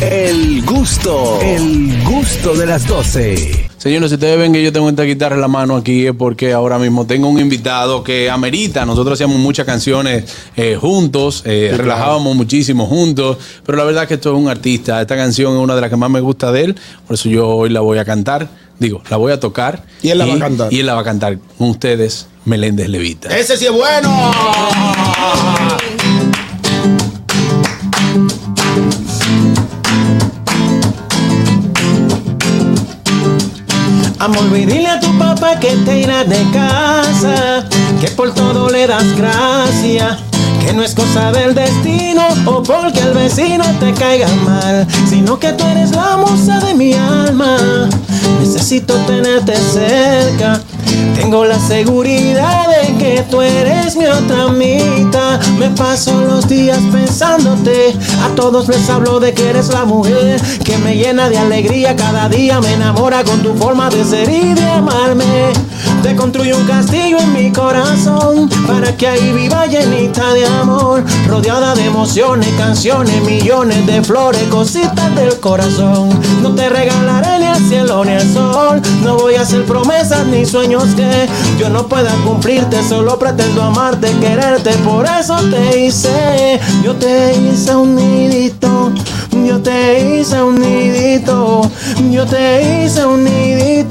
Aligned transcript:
El 0.00 0.64
gusto, 0.64 1.38
el 1.40 2.02
gusto 2.02 2.54
de 2.54 2.66
las 2.66 2.86
12. 2.86 3.70
Señores, 3.78 4.10
si 4.10 4.14
ustedes 4.14 4.38
ven 4.38 4.52
que 4.52 4.62
yo 4.62 4.72
tengo 4.72 4.88
esta 4.88 5.04
guitarra 5.04 5.36
en 5.36 5.40
la 5.40 5.46
mano 5.46 5.76
aquí 5.76 6.06
es 6.06 6.14
porque 6.14 6.52
ahora 6.52 6.78
mismo 6.78 7.06
tengo 7.06 7.28
un 7.28 7.38
invitado 7.38 8.02
que 8.02 8.28
amerita. 8.28 8.84
Nosotros 8.84 9.14
hacíamos 9.14 9.38
muchas 9.38 9.66
canciones 9.66 10.24
eh, 10.56 10.76
juntos, 10.80 11.42
eh, 11.44 11.74
relajábamos 11.76 12.34
muchísimo 12.34 12.86
juntos, 12.86 13.36
pero 13.64 13.78
la 13.78 13.84
verdad 13.84 14.02
es 14.02 14.08
que 14.08 14.14
esto 14.14 14.32
es 14.34 14.42
un 14.42 14.48
artista. 14.48 15.00
Esta 15.00 15.16
canción 15.16 15.54
es 15.54 15.60
una 15.60 15.76
de 15.76 15.80
las 15.82 15.90
que 15.90 15.96
más 15.96 16.10
me 16.10 16.20
gusta 16.20 16.50
de 16.50 16.64
él, 16.64 16.76
por 17.06 17.14
eso 17.14 17.28
yo 17.28 17.48
hoy 17.48 17.70
la 17.70 17.80
voy 17.80 17.98
a 17.98 18.04
cantar. 18.04 18.48
Digo, 18.80 19.00
la 19.08 19.16
voy 19.16 19.30
a 19.30 19.38
tocar. 19.38 19.84
Y 20.02 20.08
él 20.08 20.18
la 20.18 20.26
va 20.26 20.34
a 20.34 20.38
cantar. 20.40 20.72
Y 20.72 20.80
él 20.80 20.86
la 20.86 20.94
va 20.94 21.02
a 21.02 21.04
cantar 21.04 21.38
con 21.56 21.70
ustedes, 21.70 22.26
Meléndez 22.44 22.88
Levita. 22.88 23.36
Ese 23.36 23.56
sí 23.56 23.66
es 23.66 23.72
bueno. 23.72 24.10
Amor, 34.24 34.50
dile 34.50 34.88
a 34.88 34.98
tu 34.98 35.18
papá 35.18 35.60
que 35.60 35.76
te 35.84 36.00
irá 36.00 36.24
de 36.24 36.42
casa, 36.50 37.62
que 38.00 38.08
por 38.08 38.32
todo 38.32 38.70
le 38.70 38.86
das 38.86 39.14
gracias. 39.18 40.16
Que 40.64 40.72
no 40.72 40.82
es 40.82 40.94
cosa 40.94 41.30
del 41.30 41.54
destino 41.54 42.22
o 42.46 42.62
porque 42.62 43.00
el 43.00 43.12
vecino 43.12 43.62
te 43.78 43.92
caiga 43.92 44.28
mal, 44.46 44.86
sino 45.06 45.38
que 45.38 45.52
tú 45.52 45.66
eres 45.66 45.90
la 45.90 46.16
musa 46.16 46.58
de 46.60 46.72
mi 46.72 46.94
alma. 46.94 47.58
Necesito 48.40 48.94
tenerte 49.06 49.56
cerca. 49.56 50.58
Tengo 51.14 51.44
la 51.44 51.58
seguridad 51.58 52.66
de 52.68 52.96
que 52.96 53.22
tú 53.30 53.40
eres 53.40 53.96
mi 53.96 54.06
otra 54.06 54.48
mitad. 54.48 55.40
Me 55.58 55.70
paso 55.70 56.20
los 56.20 56.48
días 56.48 56.78
pensándote. 56.92 57.94
A 58.22 58.34
todos 58.34 58.68
les 58.68 58.88
hablo 58.90 59.20
de 59.20 59.32
que 59.32 59.50
eres 59.50 59.68
la 59.68 59.84
mujer 59.84 60.40
que 60.64 60.76
me 60.78 60.96
llena 60.96 61.28
de 61.28 61.38
alegría. 61.38 61.96
Cada 61.96 62.28
día 62.28 62.60
me 62.60 62.74
enamora 62.74 63.24
con 63.24 63.42
tu 63.42 63.54
forma 63.54 63.88
de 63.90 64.04
ser 64.04 64.28
y 64.28 64.54
de 64.54 64.70
amarme. 64.70 65.52
Te 66.04 66.14
construyo 66.14 66.58
un 66.58 66.66
castillo 66.66 67.18
en 67.18 67.32
mi 67.32 67.50
corazón 67.50 68.50
para 68.66 68.94
que 68.94 69.08
ahí 69.08 69.32
viva 69.32 69.64
llenita 69.64 70.34
de 70.34 70.44
amor, 70.44 71.02
rodeada 71.26 71.74
de 71.74 71.86
emociones, 71.86 72.46
canciones, 72.58 73.22
millones 73.22 73.86
de 73.86 74.02
flores, 74.02 74.42
cositas 74.50 75.16
del 75.16 75.40
corazón. 75.40 76.10
No 76.42 76.54
te 76.54 76.68
regalaré 76.68 77.38
ni 77.38 77.46
el 77.46 77.68
cielo 77.70 78.04
ni 78.04 78.12
el 78.12 78.34
sol, 78.34 78.82
no 79.02 79.16
voy 79.16 79.36
a 79.36 79.40
hacer 79.40 79.64
promesas 79.64 80.26
ni 80.26 80.44
sueños 80.44 80.94
que 80.94 81.26
yo 81.58 81.70
no 81.70 81.88
pueda 81.88 82.12
cumplirte, 82.22 82.86
solo 82.86 83.18
pretendo 83.18 83.62
amarte, 83.62 84.12
quererte, 84.20 84.72
por 84.84 85.06
eso 85.06 85.36
te 85.50 85.86
hice, 85.86 86.60
yo 86.84 86.94
te 86.96 87.34
hice 87.34 87.74
un 87.74 87.94
nidito. 87.94 88.92
Yo 89.44 89.60
te 89.60 90.20
hice 90.20 90.42
un 90.42 90.54
nidito, 90.54 91.70
yo 92.10 92.24
te 92.24 92.84
hice 92.86 93.04
un 93.04 93.24
nidito, 93.24 93.83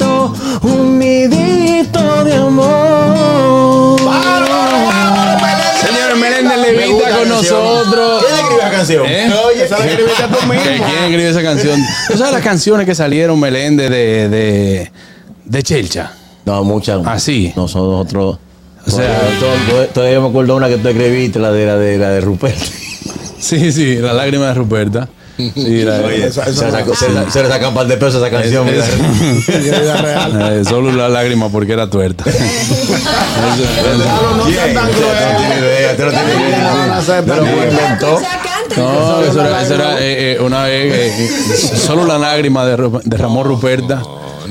un 0.63 0.99
nidito 0.99 2.23
de 2.23 2.33
amor. 2.35 3.99
Señores, 5.85 6.17
Meléndez 6.17 6.57
Levita 6.57 7.17
con 7.17 7.29
nosotros. 7.29 8.23
¿Quién 8.23 8.35
escribió 8.39 8.63
la 8.63 8.71
canción? 8.71 9.05
¿Eh? 9.07 9.33
Oye, 9.47 9.65
esa 9.65 9.79
la 9.79 9.85
escribiste 9.85 10.23
tú 10.23 10.39
¿Que 10.39 10.45
mismo. 10.47 10.63
¿Quién 10.63 11.03
escribió 11.03 11.29
esa 11.29 11.43
canción? 11.43 11.79
¿Tú 12.09 12.17
sabes 12.17 12.33
las 12.33 12.41
canciones 12.41 12.85
que 12.85 12.95
salieron, 12.95 13.39
Meléndez, 13.39 13.89
de, 13.89 14.29
de, 14.29 14.91
de 15.45 15.63
Chelcha? 15.63 16.11
No, 16.45 16.63
muchas. 16.63 17.01
Ah, 17.05 17.19
sí. 17.19 17.53
Nosotros. 17.55 18.37
O 18.85 18.91
sea- 18.91 19.21
todavía, 19.39 19.93
todavía 19.93 20.19
me 20.19 20.27
acuerdo 20.27 20.55
una 20.55 20.67
que 20.67 20.77
tú 20.77 20.87
escribiste, 20.89 21.39
la 21.39 21.51
de 21.51 21.65
la 21.65 21.77
de 21.77 21.97
la 21.97 22.09
de 22.09 22.21
Rupert. 22.21 22.57
Sí, 23.43 23.73
sí, 23.73 23.97
la 23.97 24.13
lágrima 24.13 24.47
de 24.47 24.53
Ruperta. 24.53 25.09
Sí, 25.35 25.81
la- 25.83 25.99
Oye, 26.01 26.27
esa- 26.27 26.45
Se 26.45 26.51
esa 26.51 26.69
le 26.69 26.85
se 26.95 27.31
se 27.31 27.47
sacan 27.47 27.69
un 27.69 27.73
par 27.73 27.87
de 27.87 27.97
pesos 27.97 28.21
a 28.21 28.27
esa 28.27 28.29
canción. 28.37 28.67
es- 28.69 30.01
real. 30.01 30.59
eh, 30.59 30.63
solo 30.63 30.91
la 30.91 31.09
lágrima 31.09 31.49
porque 31.49 31.73
era 31.73 31.89
tuerta. 31.89 32.23
No 34.37 34.45
sean 34.45 34.73
tan 34.73 34.89
crueles. 34.91 35.95
Pero 37.25 37.45
inventó. 37.65 38.21
No, 38.77 39.21
eso 39.23 39.41
era, 39.41 39.61
eso 39.61 39.73
era, 39.75 39.99
eh, 39.99 40.33
eh, 40.33 40.37
una 40.41 40.63
vez, 40.63 40.93
eh, 40.93 41.13
eh, 41.19 41.77
solo 41.77 42.05
la 42.05 42.17
lágrima 42.17 42.65
de, 42.65 42.75
Ramón 43.17 43.45
Ruperta. 43.47 44.01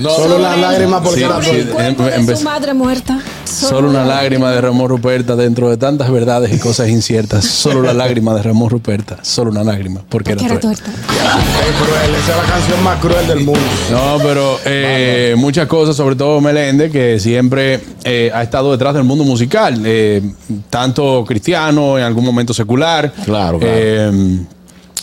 Solo 0.03 0.38
las 0.38 0.59
lágrimas 0.59 1.00
porque 1.03 1.21
Sí, 1.21 1.25
era 1.25 1.42
sí. 1.42 1.69
em- 2.15 2.37
su 2.37 2.42
madre 2.44 2.72
muerta. 2.75 3.19
Solo 3.52 3.90
una 3.90 4.04
lágrima 4.04 4.50
de 4.50 4.60
Ramón 4.60 4.88
Ruperta 4.88 5.36
dentro 5.36 5.68
de 5.68 5.76
tantas 5.76 6.10
verdades 6.10 6.52
y 6.54 6.58
cosas 6.58 6.88
inciertas. 6.88 7.44
Solo 7.44 7.82
la 7.82 7.92
lágrima 7.92 8.34
de 8.34 8.42
Ramón 8.42 8.70
Ruperta. 8.70 9.18
Solo 9.22 9.50
una 9.50 9.62
lágrima 9.62 10.00
porque 10.08 10.32
era 10.32 10.40
Que 10.40 10.46
era 10.46 10.60
tuerta. 10.60 10.84
cruel, 10.84 12.14
esa 12.14 12.32
es 12.32 12.36
la 12.36 12.54
canción 12.54 12.82
más 12.82 13.00
cruel 13.00 13.26
del 13.26 13.41
mundo. 13.41 13.60
No, 13.91 14.18
pero 14.22 14.58
eh, 14.64 15.34
muchas 15.36 15.66
cosas, 15.66 15.94
sobre 15.96 16.16
todo 16.16 16.41
Meléndez, 16.41 16.91
que 16.91 17.20
siempre 17.20 17.80
eh, 18.04 18.30
ha 18.34 18.42
estado 18.42 18.72
detrás 18.72 18.94
del 18.94 19.04
mundo 19.04 19.24
musical, 19.24 19.80
eh, 19.84 20.22
tanto 20.70 21.24
cristiano, 21.26 21.98
en 21.98 22.04
algún 22.04 22.24
momento 22.24 22.54
secular. 22.54 23.12
Claro, 23.24 23.58
claro. 23.58 24.12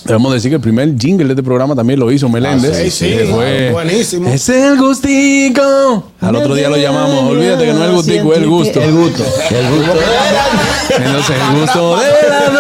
Debemos 0.06 0.34
decir 0.34 0.50
que 0.52 0.56
el 0.56 0.62
primer 0.62 0.98
jingle 0.98 1.26
de 1.26 1.34
este 1.34 1.44
programa 1.44 1.76
también 1.76 2.00
lo 2.00 2.12
hizo 2.12 2.28
Meléndez. 2.30 2.72
Ah, 2.78 2.82
sí, 2.84 2.90
sí, 2.92 3.16
fue, 3.32 3.72
buenísimo. 3.72 4.30
Es 4.30 4.48
el 4.50 4.78
gustico. 4.80 6.04
Al 6.22 6.36
otro 6.36 6.56
día 6.56 6.70
lo 6.70 6.78
llamamos. 6.78 7.32
Olvídate 7.32 7.66
que 7.66 7.74
no 7.74 7.84
es 7.84 7.90
el 7.90 7.96
gustico, 7.96 8.32
es 8.34 8.38
el 8.40 8.48
gusto. 8.48 8.82
El 8.82 8.92
gusto. 8.94 9.24
El 9.50 9.70
gusto. 9.78 9.94
Entonces, 10.98 11.36
el 11.52 11.60
gusto 11.62 11.98
de 11.98 12.30
las 12.30 12.54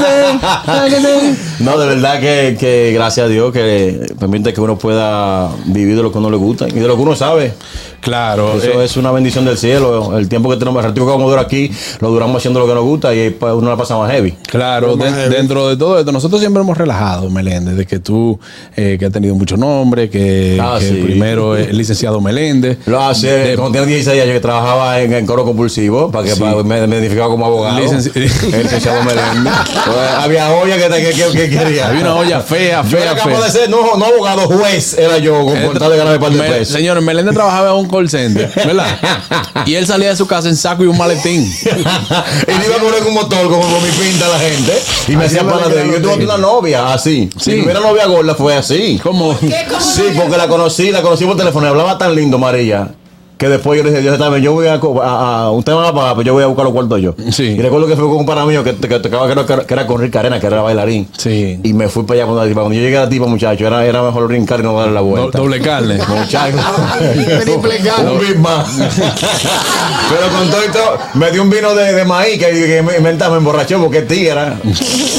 12. 0.00 1.36
No, 1.60 1.78
de 1.78 1.86
verdad 1.86 2.20
que, 2.20 2.56
que 2.58 2.92
gracias 2.94 3.26
a 3.26 3.28
Dios 3.28 3.52
que 3.52 4.06
permite 4.18 4.52
que 4.52 4.60
uno 4.60 4.76
pueda 4.78 5.50
vivir 5.66 5.96
de 5.96 6.02
lo 6.02 6.12
que 6.12 6.18
uno 6.18 6.30
le 6.30 6.36
gusta 6.36 6.68
y 6.68 6.72
de 6.72 6.86
lo 6.86 6.96
que 6.96 7.02
uno 7.02 7.16
sabe. 7.16 7.54
Claro. 8.00 8.56
Eso 8.58 8.80
eh, 8.82 8.84
es 8.84 8.96
una 8.96 9.10
bendición 9.10 9.44
del 9.44 9.56
cielo. 9.58 10.16
El 10.16 10.28
tiempo 10.28 10.50
que 10.50 10.56
tenemos, 10.56 10.80
el 10.80 10.90
ratito 10.90 11.06
que 11.06 11.10
vamos 11.12 11.26
a 11.26 11.30
durar 11.30 11.44
aquí, 11.46 11.70
lo 12.00 12.10
duramos 12.10 12.36
haciendo 12.36 12.60
lo 12.60 12.66
que 12.66 12.74
nos 12.74 12.84
gusta 12.84 13.14
y 13.14 13.34
uno 13.40 13.70
la 13.70 13.76
pasa 13.76 13.96
más 13.96 14.10
heavy. 14.12 14.32
Claro, 14.46 14.96
de- 14.96 15.28
dentro 15.28 15.68
de 15.68 15.76
todo 15.76 15.98
esto, 15.98 16.12
nosotros 16.12 16.40
siempre 16.40 16.62
hemos 16.62 16.76
relajado, 16.86 17.28
Meléndez, 17.30 17.76
de 17.76 17.86
que 17.86 17.98
tú, 17.98 18.38
eh, 18.76 18.96
que 18.98 19.06
has 19.06 19.12
tenido 19.12 19.34
mucho 19.34 19.56
nombre, 19.56 20.08
que, 20.08 20.58
Ah, 20.62 20.76
que 20.78 20.88
sí. 20.88 20.94
primero 21.04 21.56
es 21.56 21.68
el 21.68 21.76
licenciado 21.76 22.20
Meléndez. 22.20 22.78
Lo 22.86 23.02
hace, 23.02 23.26
De- 23.30 23.56
cuando 23.56 23.72
tenía 23.80 23.94
16 23.96 24.22
años 24.22 24.34
que 24.34 24.40
trabajaba 24.40 25.00
en, 25.00 25.12
en 25.12 25.26
coro 25.26 25.44
compulsivo, 25.44 26.10
para 26.10 26.24
que 26.24 26.34
Sí. 26.34 26.40
para- 26.40 26.62
me, 26.62 26.86
me 26.86 26.94
identificaba 26.96 27.28
como 27.28 27.46
abogado. 27.46 27.78
Licenci- 27.78 28.12
el 28.14 28.62
licenciado 28.62 29.02
Meléndez. 29.02 29.52
Pues, 29.84 29.96
había 30.18 30.50
olla 30.52 30.76
que, 30.76 30.88
que, 31.02 31.10
que- 31.12 31.32
que 31.32 31.50
quería. 31.50 31.88
Había 31.88 32.00
una 32.02 32.14
olla 32.16 32.40
fea, 32.40 32.82
Yo 32.82 32.98
fea, 32.98 33.14
capaz 33.14 33.24
fea. 33.24 33.40
de 33.40 33.50
ser, 33.50 33.70
no, 33.70 33.96
no 33.96 34.04
abogado, 34.06 34.42
juez, 34.46 34.94
era 34.98 35.18
yo, 35.18 35.44
con 35.44 35.58
por 35.62 35.78
tal 35.78 35.90
de 35.90 35.96
ganarme 35.98 36.18
par 36.20 36.32
de 36.32 36.42
pesos. 36.42 36.68
señores, 36.74 37.02
Meléndez 37.02 37.34
trabajaba 37.34 37.70
en 37.70 37.76
un 37.76 37.88
call 37.88 38.08
center, 38.08 38.50
¿verdad? 38.54 38.86
y 39.66 39.74
él 39.74 39.86
salía 39.86 40.10
de 40.10 40.16
su 40.16 40.26
casa 40.26 40.48
en 40.48 40.56
saco 40.56 40.84
y 40.84 40.86
un 40.86 40.96
maletín. 40.96 41.42
y 41.62 41.68
iba 41.68 42.76
a 42.76 42.80
poner 42.80 43.02
un 43.06 43.14
motor 43.14 43.42
como 43.48 43.62
con 43.62 43.82
mi 43.82 43.90
pinta 43.90 44.26
a 44.26 44.28
la 44.30 44.38
gente. 44.38 44.72
Y 45.08 45.16
me 45.16 45.24
hacía 45.24 45.42
para 45.44 45.68
de 45.68 45.86
Yo 45.92 46.00
tuve 46.02 46.24
una 46.24 46.36
novia 46.38 46.75
así. 46.76 47.30
Sí. 47.36 47.50
Si 47.50 47.50
primera 47.52 47.80
novia 47.80 48.06
gorda 48.06 48.34
fue 48.34 48.54
así. 48.54 49.00
¿Cómo? 49.02 49.36
Sí, 49.36 50.02
porque 50.16 50.36
la 50.36 50.48
conocí, 50.48 50.90
la 50.90 51.02
conocí 51.02 51.24
por 51.24 51.36
teléfono 51.36 51.66
y 51.66 51.70
hablaba 51.70 51.98
tan 51.98 52.14
lindo, 52.14 52.38
María. 52.38 52.94
Que 53.38 53.50
después 53.50 53.76
yo 53.76 53.84
le 53.84 53.90
dije, 53.90 54.00
Dios 54.00 54.18
bien, 54.18 54.42
yo 54.42 54.52
voy 54.52 54.66
a, 54.66 54.74
a, 54.74 55.42
a- 55.44 55.50
usted 55.50 55.72
me 55.72 55.78
va 55.78 55.88
a 55.88 55.94
pagar, 55.94 56.12
pero 56.16 56.22
yo 56.26 56.32
voy 56.32 56.42
a 56.42 56.46
buscar 56.46 56.64
los 56.64 56.72
cuartos 56.72 57.02
yo. 57.02 57.14
Sí. 57.30 57.44
Y 57.48 57.58
recuerdo 57.60 57.86
que 57.86 57.94
fue 57.94 58.06
con 58.06 58.16
un 58.16 58.24
pana 58.26 58.46
mío 58.46 58.64
que, 58.64 58.72
tocaba, 58.72 59.26
que 59.26 59.32
era, 59.32 59.44
que 59.66 59.74
era 59.74 59.86
con 59.86 60.00
Rick 60.00 60.16
Arena, 60.16 60.40
que 60.40 60.46
era 60.46 60.62
bailarín. 60.62 61.06
Sí. 61.18 61.60
Y 61.62 61.72
me 61.74 61.88
fui 61.88 62.04
para 62.04 62.20
allá 62.20 62.24
cuando 62.24 62.42
la 62.44 62.48
tipa. 62.48 62.60
Cuando 62.62 62.74
yo 62.76 62.80
llegué 62.80 62.96
a 62.96 63.02
la 63.02 63.08
tipa, 63.10 63.26
muchacho, 63.26 63.66
era, 63.66 63.84
era 63.84 64.02
mejor 64.02 64.26
brincar 64.26 64.60
y 64.60 64.62
no 64.62 64.72
darle 64.78 64.94
la 64.94 65.00
Do- 65.00 65.06
vuelta. 65.06 65.38
doble 65.38 65.60
carne. 65.60 65.98
Muchacho. 66.08 66.56
Triple 67.44 67.78
carne. 67.84 68.10
Un. 68.10 68.18
Pero 70.08 70.28
con 70.38 70.50
todo 70.50 70.62
esto, 70.62 70.98
me 71.14 71.30
dio 71.30 71.42
un 71.42 71.50
vino 71.50 71.74
de, 71.74 71.92
de 71.92 72.04
maíz 72.06 72.38
que, 72.38 72.46
que 72.50 72.82
me, 72.82 73.00
me, 73.00 73.12
me 73.12 73.36
emborrachó 73.36 73.78
porque 73.82 73.98
es 73.98 74.08
tigre. 74.08 74.52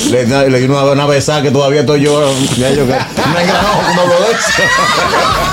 Le, 0.10 0.50
le 0.50 0.60
di 0.60 0.66
una, 0.66 0.84
una 0.86 1.06
besada 1.06 1.44
que 1.44 1.52
todavía 1.52 1.82
estoy 1.82 2.02
yo. 2.02 2.32
Ya 2.58 2.72
yo 2.72 2.86
que, 2.88 2.94
me 2.94 3.42
engranó 3.44 3.68
como 3.90 4.02
hablo 4.02 4.16
de 4.26 4.32
eso. 4.32 4.64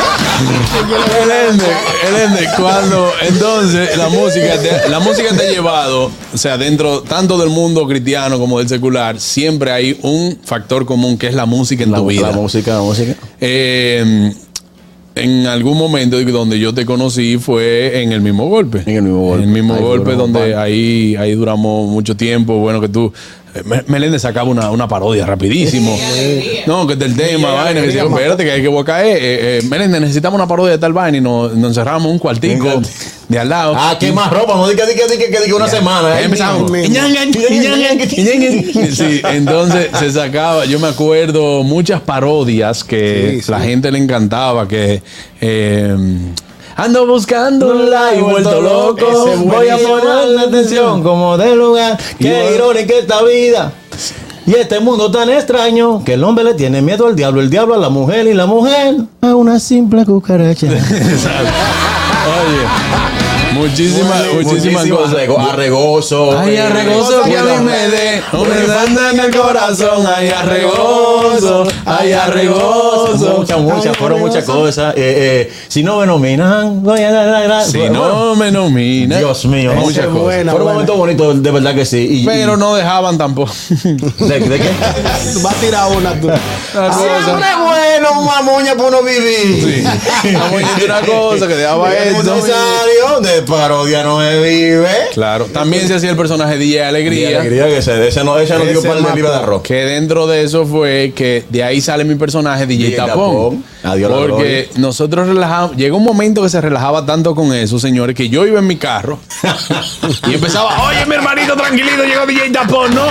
Meléndez, 0.41 1.77
Meléndez, 2.05 2.49
cuando 2.59 3.11
entonces 3.29 3.97
la 3.97 4.09
música 4.09 4.59
te, 4.59 4.89
la 4.89 4.99
música 5.01 5.29
te 5.37 5.47
ha 5.47 5.51
llevado, 5.51 6.11
o 6.33 6.39
sea, 6.39 6.59
dentro 6.59 7.03
tanto 7.03 7.39
del 7.39 7.51
mundo 7.51 7.87
cristiano 7.87 8.39
como 8.39 8.59
del 8.59 8.69
secular, 8.69 9.21
siempre 9.21 9.71
hay 9.71 9.99
un 10.03 10.39
factor 10.45 10.85
común 10.87 11.17
que 11.19 11.29
es 11.29 11.35
la 11.35 11.47
música 11.47 11.85
en 11.85 11.93
La, 11.93 11.99
tu 11.99 12.07
vida. 12.07 12.31
la 12.31 12.33
música, 12.33 12.75
la 12.75 12.81
música. 12.81 13.15
Eh, 13.41 14.33
en 15.15 15.47
algún 15.47 15.79
momento 15.79 16.21
donde 16.21 16.59
yo 16.59 16.75
te 16.75 16.85
conocí 16.85 17.39
fue 17.39 18.03
en 18.03 18.13
el 18.13 18.21
mismo 18.21 18.49
golpe. 18.49 18.83
En 18.87 18.97
el 18.97 19.03
mismo 19.03 19.21
golpe. 19.21 19.45
En 19.45 19.49
el 19.49 19.55
mismo 19.55 19.75
Ahí 19.75 19.81
golpe 19.83 20.15
donde 20.15 20.57
ahí, 20.57 21.17
ahí 21.17 21.33
duramos 21.33 21.89
mucho 21.89 22.17
tiempo. 22.17 22.59
Bueno, 22.59 22.81
que 22.81 22.89
tú 22.89 23.13
Meléndez 23.87 24.23
sacaba 24.23 24.49
una, 24.49 24.71
una 24.71 24.89
parodia 24.89 25.27
rapidísimo. 25.27 25.97
No, 26.67 26.87
que 26.87 26.97
del 26.97 27.17
tema, 27.17 27.53
vaina, 27.53 27.81
que 27.81 27.87
decía, 27.87 28.03
espérate 28.05 28.45
que 28.45 28.51
hay 28.51 28.63
que 28.63 28.69
voy 28.69 28.83
a 28.83 28.85
caer. 28.85 29.17
Eh, 29.17 29.21
eh, 29.23 29.63
Meléndez, 29.69 30.01
necesitamos 30.01 30.37
una 30.39 30.49
parodia 30.49 30.73
de 30.73 30.79
tal 30.79 30.93
vaina 30.93 31.19
y 31.19 31.21
nos, 31.21 31.55
nos 31.55 31.69
encerramos 31.71 32.07
en 32.07 32.11
un 32.13 32.19
cuartico 32.19 32.83
de 33.29 33.39
al 33.39 33.49
lado. 33.49 33.75
Ah, 33.77 33.97
qué 33.99 34.13
más 34.13 34.31
ropa, 34.31 34.55
no 34.57 34.69
diga, 34.69 34.85
diga, 34.87 35.07
diga, 35.07 35.25
que 35.31 35.45
diga 35.45 35.57
una 35.57 35.69
semana. 35.69 36.21
Eh. 36.21 36.25
empezamos. 36.25 36.71
Sí, 38.93 39.21
entonces 39.25 39.89
se 39.99 40.11
sacaba, 40.13 40.65
yo 40.65 40.79
me 40.79 40.89
acuerdo 40.89 41.63
muchas 41.63 42.01
parodias 42.01 42.83
que 42.85 43.35
Sí, 43.37 43.43
sí. 43.43 43.51
la 43.51 43.61
gente 43.61 43.91
le 43.91 43.99
encantaba, 43.99 44.67
que 44.69 45.03
eh, 45.41 45.97
ando 46.77 47.07
buscándola 47.07 48.15
y 48.15 48.21
vuelto 48.21 48.61
loco, 48.61 49.07
voy 49.45 49.69
a 49.69 49.77
poner 49.79 50.29
la 50.29 50.43
atención. 50.43 51.03
como 51.03 51.37
de 51.39 51.57
lugar. 51.57 51.99
Qué 52.19 52.55
irónica 52.55 52.95
esta 52.95 53.23
vida. 53.23 53.73
Y 54.47 54.55
este 54.55 54.79
mundo 54.79 55.11
tan 55.11 55.31
extraño 55.31 56.05
que 56.05 56.15
el 56.15 56.25
hombre 56.25 56.45
le 56.45 56.53
tiene 56.53 56.83
miedo 56.83 57.07
al 57.07 57.17
diablo, 57.17 57.41
el 57.41 57.49
diablo 57.49 57.75
a 57.75 57.79
la 57.79 57.89
mujer 57.89 58.27
y 58.27 58.35
la 58.35 58.45
mujer 58.45 58.97
a 59.23 59.35
una 59.35 59.59
simple 59.59 60.05
cucaracha. 60.05 60.67
Oye, 60.67 60.81
muchísimas, 63.55 64.23
muchísimas 64.33 64.45
Muchísimas 64.45 64.89
cosas. 64.89 65.13
arrego- 65.15 65.39
arregoso. 65.39 66.39
Ay, 66.39 66.55
eh, 66.57 66.61
arregoso 66.61 67.23
que 67.23 67.37
a 67.39 67.43
mí 67.43 67.65
me 67.65 67.89
dé 67.89 68.23
un 68.33 68.49
anda 68.71 69.11
en 69.13 69.21
el 69.21 69.37
corazón. 69.37 70.07
Ay, 70.15 70.29
arregoso, 70.29 71.65
ay, 71.87 72.13
arregoso. 72.13 73.35
Muchas, 73.39 73.59
muchas, 73.59 73.97
fueron 73.97 74.21
muchas 74.21 74.45
cosas. 74.45 74.95
Eh, 74.97 75.49
eh, 75.49 75.53
si 75.69 75.83
no 75.83 75.99
me 76.01 76.07
nominan, 76.07 76.83
voy 76.83 77.01
a 77.01 77.11
dar 77.13 77.27
la 77.27 77.41
gracia. 77.43 77.85
Si 77.85 77.91
no 77.91 78.35
me 78.35 78.51
nomina. 78.51 79.19
Dios 79.19 79.45
mío, 79.47 79.73
muchas 79.75 80.07
cosas. 80.07 80.21
buena. 80.23 80.53
Fue 80.53 80.61
un 80.63 80.69
momento 80.73 80.97
bonito, 80.97 81.35
de 81.35 81.51
verdad 81.51 81.75
que 81.75 81.85
sí. 81.85 82.07
Y- 82.23 82.27
Pero 82.27 82.57
no 82.57 82.75
dejaban 82.75 83.17
tampoco. 83.19 83.53
¿De, 83.85 84.41
de 84.41 84.59
qué? 84.61 84.71
Va 85.45 85.51
a 85.51 85.55
tirar 85.55 85.91
una 85.97 86.13
tú. 86.21 86.29
Siempre 86.29 87.47
es 87.51 87.59
bueno 87.59 88.21
una 88.23 88.43
moña 88.43 88.75
para 88.75 88.89
uno 88.89 89.03
vivir. 89.03 89.65
Diciendo 89.65 90.41
una 90.85 91.01
cosa 91.01 91.47
que 91.47 91.55
dejaba 91.57 91.93
Es 91.95 92.17
esto. 92.17 92.35
necesario, 92.35 93.21
de 93.23 93.43
parodia 93.45 94.03
no 94.03 94.21
se 94.21 94.41
vive. 94.43 94.89
Claro, 95.13 95.47
también 95.47 95.87
se 95.87 95.95
hacía 95.95 96.11
el 96.11 96.17
personaje 96.17 96.57
DJ 96.59 96.75
Y 96.77 96.79
Alegría. 96.79 97.41
alegría 97.41 97.67
que 97.67 97.83
se, 97.83 98.09
ese 98.09 98.25
no, 98.25 98.39
ese 98.39 98.55
no 98.59 98.65
dio 98.65 98.79
Ese 98.79 98.89
par 98.89 98.97
de 98.97 99.03
mató. 99.03 99.15
libras 99.17 99.33
de 99.35 99.39
arroz. 99.39 99.63
Que 99.63 99.75
dentro 99.85 100.27
de 100.27 100.43
eso 100.43 100.67
fue 100.67 101.13
que 101.15 101.45
de 101.49 101.63
ahí 101.63 101.81
sale 101.81 102.05
mi 102.05 102.15
personaje 102.17 102.67
DJ, 102.67 102.85
DJ 102.87 102.97
Tapón. 102.97 103.65
Adiós 103.83 104.11
Porque 104.13 104.71
nosotros 104.77 105.29
relajamos, 105.29 105.77
llegó 105.77 105.97
un 105.99 106.05
momento 106.05 106.43
que 106.43 106.49
se 106.49 106.61
relajaba 106.61 107.05
tanto 107.07 107.35
con 107.35 107.53
eso, 107.55 107.79
señores, 107.79 108.17
que 108.17 108.29
yo 108.29 108.47
iba 108.47 108.59
en 108.59 108.67
mi 108.67 108.77
carro 108.77 109.19
y 110.29 110.35
empezaba, 110.35 110.89
oye 110.89 111.05
mi 111.07 111.15
hermanito, 111.15 111.55
tranquilito, 111.57 112.03
llegó 112.05 112.27
DJ 112.27 112.51
Tapón, 112.51 112.95
¿no? 112.95 113.03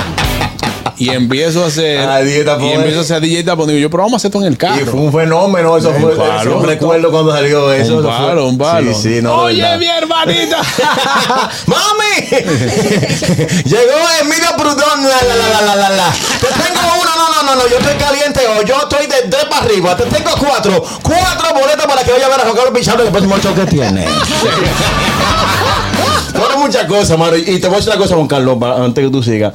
Y 1.03 1.09
empiezo 1.15 1.63
a 1.63 1.67
hacer, 1.67 1.99
Ah, 1.99 2.19
Tapón. 2.45 2.65
y 2.65 2.71
empiezo 2.73 2.99
a 2.99 3.01
hacer. 3.01 3.21
Digo 3.21 3.41
yo, 3.63 3.89
pero 3.89 4.03
vamos 4.03 4.13
a 4.13 4.17
hacer 4.17 4.29
esto 4.29 4.39
en 4.41 4.47
el 4.47 4.53
Y 4.53 4.57
carro. 4.57 4.85
fue 4.91 4.99
un 5.01 5.11
fenómeno, 5.13 5.77
eso 5.77 5.93
fue. 5.93 6.15
palo. 6.15 6.41
eso 6.41 6.65
recuerdo 6.65 7.11
cuando 7.11 7.31
salió 7.33 7.71
eso. 7.73 7.97
Un 7.97 8.03
palo, 8.05 8.47
un 8.47 8.57
palo. 8.57 8.93
Sí, 8.93 9.15
sí, 9.15 9.21
no. 9.21 9.47
de 9.47 9.53
Oye, 9.53 9.77
mi 9.77 9.87
hermanita. 9.87 10.57
¡Mami! 11.67 12.27
Llegó 13.65 13.97
Emilio 14.21 14.49
Prudón. 14.57 15.03
La, 15.03 15.35
la, 15.35 15.61
la, 15.61 15.75
la, 15.75 15.89
la. 15.89 16.11
Te 16.39 16.47
tengo 16.47 16.79
uno, 17.01 17.11
no, 17.17 17.29
no, 17.35 17.43
no, 17.43 17.55
no. 17.55 17.67
Yo 17.69 17.77
estoy 17.77 17.95
caliente 17.95 18.41
hoy. 18.47 18.65
Yo 18.67 18.75
estoy 18.81 19.07
de 19.07 19.29
tres 19.29 19.45
para 19.45 19.63
arriba. 19.65 19.95
Te 19.95 20.03
tengo 20.05 20.31
cuatro. 20.39 20.83
Cuatro 21.01 21.53
boletas 21.53 21.85
para 21.85 22.03
que 22.03 22.11
vaya 22.11 22.25
a 22.25 22.29
ver 22.29 22.39
a 22.39 22.43
Juan 22.43 22.55
Carlos 22.55 22.73
Pichardo 22.77 23.03
el 23.03 23.09
próximo 23.09 23.37
show 23.39 23.53
que 23.55 23.65
tiene. 23.65 24.07
Fueron 26.33 26.59
muchas 26.61 26.85
cosas, 26.85 27.17
mano. 27.17 27.35
Y 27.37 27.59
te 27.59 27.67
voy 27.67 27.75
a 27.75 27.77
decir 27.77 27.91
una 27.93 27.97
cosa, 28.01 28.15
Juan 28.15 28.27
Carlos, 28.27 28.57
antes 28.61 29.03
que 29.05 29.09
tú 29.11 29.21
sigas. 29.23 29.53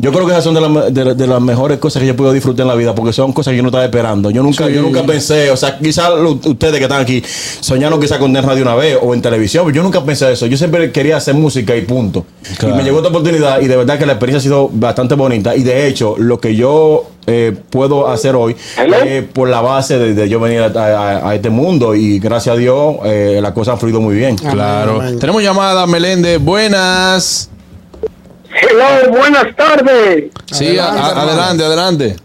Yo 0.00 0.12
creo 0.12 0.24
que 0.26 0.30
esas 0.32 0.44
son 0.44 0.54
de, 0.54 0.60
las- 0.60 0.94
de, 0.94 1.14
de 1.14 1.26
las 1.26 1.40
mejores 1.40 1.78
cosas 1.78 2.00
que 2.00 2.06
yo 2.06 2.14
puedo 2.16 2.32
disfrutar 2.32 2.62
en 2.62 2.68
la 2.68 2.74
vida, 2.76 2.94
porque 2.94 3.12
son 3.12 3.32
cosas 3.32 3.50
que 3.50 3.56
yo 3.56 3.62
no 3.62 3.68
estaba 3.70 3.84
esperando. 3.84 4.30
Yo 4.30 4.42
nunca, 4.44 4.68
yo 4.68 4.80
nunca 4.82 5.02
pensé, 5.02 5.50
o 5.50 5.56
sea, 5.56 5.76
quizás 5.78 6.10
ustedes 6.44 6.76
que 6.78 6.84
están 6.84 7.00
aquí 7.02 7.22
soñaron 7.60 8.00
quizás 8.00 8.18
con 8.18 8.32
radio 8.34 8.62
una 8.62 8.76
vez 8.76 8.96
o 9.02 9.12
en 9.12 9.20
televisión, 9.20 9.64
pero 9.66 9.74
yo 9.76 9.82
nunca 9.82 10.04
pensé 10.04 10.30
eso. 10.32 10.46
Yo 10.46 10.56
siempre 10.56 10.92
quería 10.92 11.16
hacer 11.16 11.34
música 11.34 11.74
y 11.74 11.82
punto. 11.82 12.24
Y 12.62 12.66
me 12.66 12.84
llegó 12.84 12.98
esta 12.98 13.08
oportunidad 13.08 13.60
y 13.60 13.66
de 13.66 13.76
verdad 13.76 13.98
que 13.98 14.06
la 14.06 14.12
experiencia 14.12 14.38
ha 14.38 14.42
sido 14.42 14.70
bastante 14.72 15.14
bonita. 15.16 15.56
Y 15.56 15.64
de 15.64 15.88
hecho, 15.88 16.14
lo 16.16 16.38
que 16.40 16.54
yo 16.54 17.10
eh, 17.26 17.54
puedo 17.68 18.08
hacer 18.08 18.36
hoy 18.36 18.54
eh, 19.04 19.28
por 19.32 19.48
la 19.48 19.60
base 19.60 19.98
de, 19.98 20.14
de 20.14 20.28
yo 20.28 20.38
venir 20.40 20.60
a, 20.62 20.66
a- 20.66 21.28
a 21.30 21.34
este 21.34 21.50
mundo 21.50 21.94
y 21.96 22.20
gracias 22.20 22.54
a 22.54 22.56
Dios 22.58 22.96
eh, 23.04 23.40
las 23.42 23.52
cosas 23.52 23.72
han 23.74 23.80
fluido 23.80 24.00
muy 24.00 24.14
bien. 24.14 24.36
Claro. 24.36 25.00
Amén. 25.00 25.18
Tenemos 25.18 25.42
llamada, 25.42 25.86
Meléndez. 25.88 26.40
Buenas. 26.40 27.50
Hello, 28.70 29.10
buenas 29.18 29.54
tardes. 29.56 30.24
Sí, 30.46 30.78
adelante, 30.78 31.64
adelante. 31.64 32.16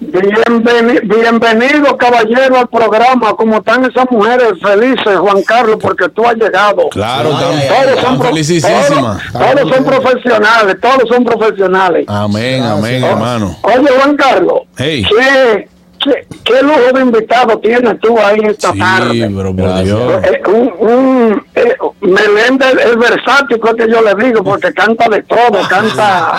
Bienveni- 0.00 1.00
bienvenido, 1.02 1.96
caballero, 1.98 2.58
al 2.58 2.68
programa. 2.68 3.34
Como 3.34 3.56
están 3.58 3.84
esas 3.84 4.06
mujeres 4.10 4.52
felices, 4.62 5.18
Juan 5.18 5.42
Carlos, 5.42 5.76
porque 5.80 6.08
tú 6.08 6.24
has 6.26 6.36
llegado. 6.36 6.88
Claro, 6.90 7.30
Ay, 7.36 7.44
ay, 7.60 7.68
Todos 7.68 7.94
tan 7.96 8.04
son, 8.04 8.18
pro- 8.18 8.28
felicísima. 8.28 9.20
todos, 9.32 9.54
todos 9.54 9.74
son 9.74 9.84
profesionales, 9.84 10.76
todos 10.80 11.08
son 11.08 11.24
profesionales. 11.24 12.04
Amén, 12.08 12.62
amén, 12.62 13.04
hermano. 13.04 13.56
Oye, 13.62 13.88
Juan 13.98 14.16
Carlos, 14.16 14.60
Hey. 14.78 15.04
¿qué, 15.08 15.68
qué, 16.00 16.26
qué 16.44 16.62
lujo 16.62 16.92
de 16.94 17.00
invitado 17.02 17.58
tienes 17.58 18.00
tú 18.00 18.18
ahí 18.18 18.40
esta 18.44 18.72
Sí, 18.72 18.78
tarde? 18.78 19.30
pero 19.36 19.54
por 19.54 19.64
Gracias. 19.64 19.84
Dios. 19.86 20.12
Eh, 20.24 20.42
un, 20.48 20.72
un, 20.88 21.46
eh, 21.54 21.76
Meléndez 22.00 22.74
es 22.84 22.96
versátil, 22.96 23.60
es 23.62 23.74
que 23.74 23.90
yo 23.92 24.00
le 24.02 24.14
digo, 24.24 24.42
porque 24.42 24.72
canta 24.74 25.08
de 25.08 25.22
todo, 25.22 25.60
canta, 25.68 26.32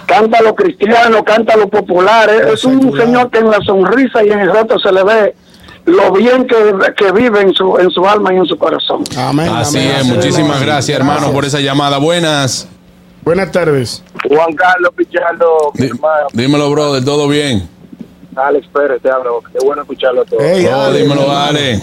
canta 0.06 0.42
lo 0.42 0.54
cristiano, 0.54 1.24
canta 1.24 1.56
lo 1.56 1.68
popular. 1.68 2.28
Es, 2.30 2.54
es 2.54 2.64
un 2.64 2.96
señor 2.96 3.30
que 3.30 3.38
en 3.38 3.50
la 3.50 3.60
sonrisa 3.64 4.22
y 4.24 4.30
en 4.30 4.40
el 4.40 4.52
rostro 4.52 4.78
se 4.78 4.92
le 4.92 5.02
ve 5.04 5.34
lo 5.86 6.10
bien 6.12 6.46
que, 6.48 6.56
que 6.96 7.12
vive 7.12 7.42
en 7.42 7.54
su, 7.54 7.78
en 7.78 7.90
su 7.90 8.04
alma 8.06 8.34
y 8.34 8.38
en 8.38 8.46
su 8.46 8.58
corazón. 8.58 9.04
Amén. 9.16 9.48
Así 9.54 9.78
amén, 9.78 9.90
es, 9.94 10.00
amén. 10.02 10.16
muchísimas 10.16 10.60
gracias, 10.60 10.98
hermano, 10.98 11.30
por 11.32 11.44
esa 11.44 11.60
llamada. 11.60 11.98
Buenas. 11.98 12.68
Buenas 13.22 13.50
tardes. 13.52 14.02
Juan 14.28 14.52
Carlos 14.54 14.92
Pichardo, 14.96 15.72
Di- 15.74 15.90
dímelo, 16.32 16.70
brother, 16.70 17.04
todo 17.04 17.26
bien. 17.28 17.68
Alex 18.36 18.68
Pérez 18.68 19.00
te 19.00 19.10
hablo, 19.10 19.42
qué 19.52 19.58
bueno 19.64 19.82
escucharlo 19.82 20.24
todo. 20.24 20.38
Oh, 20.40 20.80
Ale, 20.82 21.02
dímelo, 21.02 21.26
vale. 21.26 21.82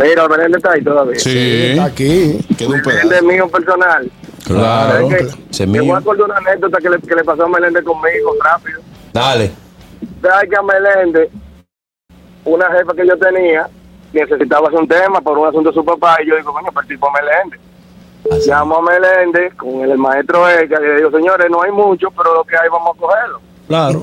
Mira, 0.00 0.28
Meléndez 0.28 0.58
está 0.58 0.72
ahí 0.72 0.82
todavía. 0.82 1.18
Sí, 1.18 1.70
Está 1.70 1.84
aquí. 1.86 2.38
Meléndez 2.86 3.22
mío 3.22 3.48
personal. 3.48 4.10
claro. 4.44 5.08
Ese 5.50 5.66
Me 5.66 5.80
voy 5.80 5.90
a 5.90 5.96
acordar 5.98 6.26
una 6.26 6.36
anécdota 6.36 6.78
que 6.78 6.88
le, 6.88 6.98
que 7.00 7.14
le 7.14 7.24
pasó 7.24 7.44
a 7.44 7.48
Meléndez 7.48 7.84
conmigo, 7.84 8.34
rápido. 8.42 8.80
Dale. 9.12 9.50
sabes 10.22 10.48
que 10.48 10.56
a 10.56 10.62
Meléndez, 10.62 11.28
una 12.44 12.66
jefa 12.70 12.94
que 12.94 13.06
yo 13.06 13.18
tenía, 13.18 13.68
necesitaba 14.12 14.68
hacer 14.68 14.80
un 14.80 14.88
tema 14.88 15.20
por 15.20 15.36
un 15.36 15.48
asunto 15.48 15.70
de 15.70 15.74
su 15.74 15.84
papá, 15.84 16.18
y 16.22 16.28
yo 16.28 16.36
digo, 16.36 16.52
bueno, 16.52 16.68
el 16.80 16.86
tipo 16.86 17.10
Meléndez. 17.10 17.60
Llamo 18.46 18.76
a 18.76 18.82
Meléndez 18.82 19.54
con 19.54 19.80
el, 19.80 19.96
maestro 19.96 20.48
Ega 20.48 20.78
y 20.80 20.84
le 20.84 20.96
digo, 20.96 21.10
señores, 21.10 21.48
no 21.50 21.62
hay 21.62 21.72
mucho, 21.72 22.10
pero 22.10 22.34
lo 22.34 22.44
que 22.44 22.56
hay 22.56 22.68
vamos 22.70 22.94
a 22.94 22.98
cogerlo. 22.98 23.40
Claro. 23.68 24.02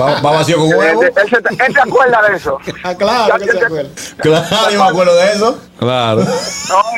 Va, 0.00 0.20
va 0.20 0.30
vacío 0.32 0.56
con 0.58 0.68
huevo. 0.68 1.02
Él, 1.02 1.12
él 1.16 1.28
se, 1.30 1.36
él 1.64 1.72
se 1.72 1.80
acuerda 1.80 2.20
de 2.28 2.36
eso. 2.36 2.58
Ah, 2.84 2.94
claro 2.94 3.38
que 3.38 3.52
se 3.52 3.64
acuerda. 3.64 3.88
Claro, 4.18 4.70
yo 4.72 4.82
me 4.84 4.88
acuerdo 4.90 5.14
de 5.16 5.24
eso. 5.32 5.58
Claro. 5.78 6.22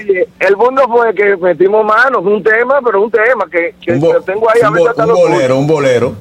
Oye, 0.01 0.29
el 0.41 0.57
mundo 0.57 0.83
fue 0.89 1.15
que 1.15 1.37
metimos 1.37 1.85
manos, 1.85 2.25
un 2.25 2.43
tema, 2.43 2.81
pero 2.85 3.03
un 3.03 3.11
tema 3.11 3.45
que, 3.51 3.75
que 3.81 3.93
Un, 3.93 4.01
lo 4.01 4.21
tengo 4.23 4.49
ahí 4.51 4.61
a 4.63 4.69
un 4.69 4.75
veces 4.75 4.89
hasta 4.91 5.07
un 5.07 5.13
bolero, 5.15 5.59
un 5.59 5.67
bolero. 5.67 6.15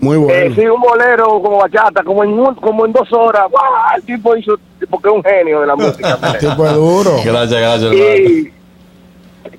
Muy 0.00 0.16
Eh, 0.16 0.20
bueno. 0.20 0.54
sí, 0.54 0.66
un 0.66 0.80
bolero 0.80 1.24
como 1.42 1.58
bachata, 1.58 2.02
como 2.04 2.22
en, 2.24 2.30
un- 2.38 2.54
como 2.56 2.86
en 2.86 2.92
dos 2.92 3.12
horas. 3.12 3.44
¡guau! 3.50 3.62
El 3.96 4.02
tipo 4.04 4.36
hizo, 4.36 4.54
porque 4.90 5.08
es 5.08 5.14
un 5.14 5.22
genio 5.24 5.60
de 5.60 5.66
la 5.66 5.76
música. 5.76 6.16
Meléndez. 6.22 6.50
Tipo 6.50 6.66
es 6.66 6.74
duro. 6.74 7.10
Gracias, 7.24 7.60
gracias, 7.60 7.82
hermano. 7.92 8.14
Y 8.16 8.52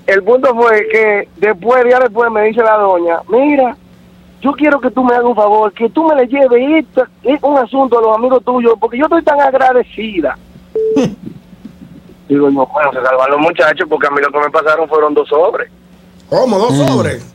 el 0.07 0.23
punto 0.23 0.53
fue 0.55 0.87
que 0.91 1.27
después, 1.37 1.83
día 1.83 1.99
después, 1.99 2.31
me 2.31 2.43
dice 2.43 2.61
la 2.63 2.77
doña, 2.77 3.19
mira, 3.27 3.75
yo 4.41 4.51
quiero 4.53 4.79
que 4.79 4.91
tú 4.91 5.03
me 5.03 5.13
hagas 5.13 5.25
un 5.25 5.35
favor, 5.35 5.73
que 5.73 5.89
tú 5.89 6.03
me 6.05 6.15
le 6.15 6.27
lleves 6.27 6.85
esto, 6.85 7.05
es 7.23 7.41
un 7.43 7.57
asunto 7.57 7.99
a 7.99 8.01
los 8.01 8.17
amigos 8.17 8.43
tuyos, 8.43 8.73
porque 8.79 8.97
yo 8.97 9.05
estoy 9.05 9.23
tan 9.23 9.39
agradecida. 9.39 10.37
Digo, 12.29 12.49
no, 12.51 12.67
bueno, 12.67 12.93
se 12.93 13.01
salvan 13.01 13.31
los 13.31 13.39
muchachos, 13.39 13.87
porque 13.89 14.07
a 14.07 14.11
mí 14.11 14.21
lo 14.21 14.31
que 14.31 14.39
me 14.39 14.49
pasaron 14.51 14.87
fueron 14.87 15.13
dos 15.13 15.27
sobres. 15.27 15.71
¿Cómo? 16.29 16.59
¿Dos 16.59 16.77
sobres? 16.77 17.33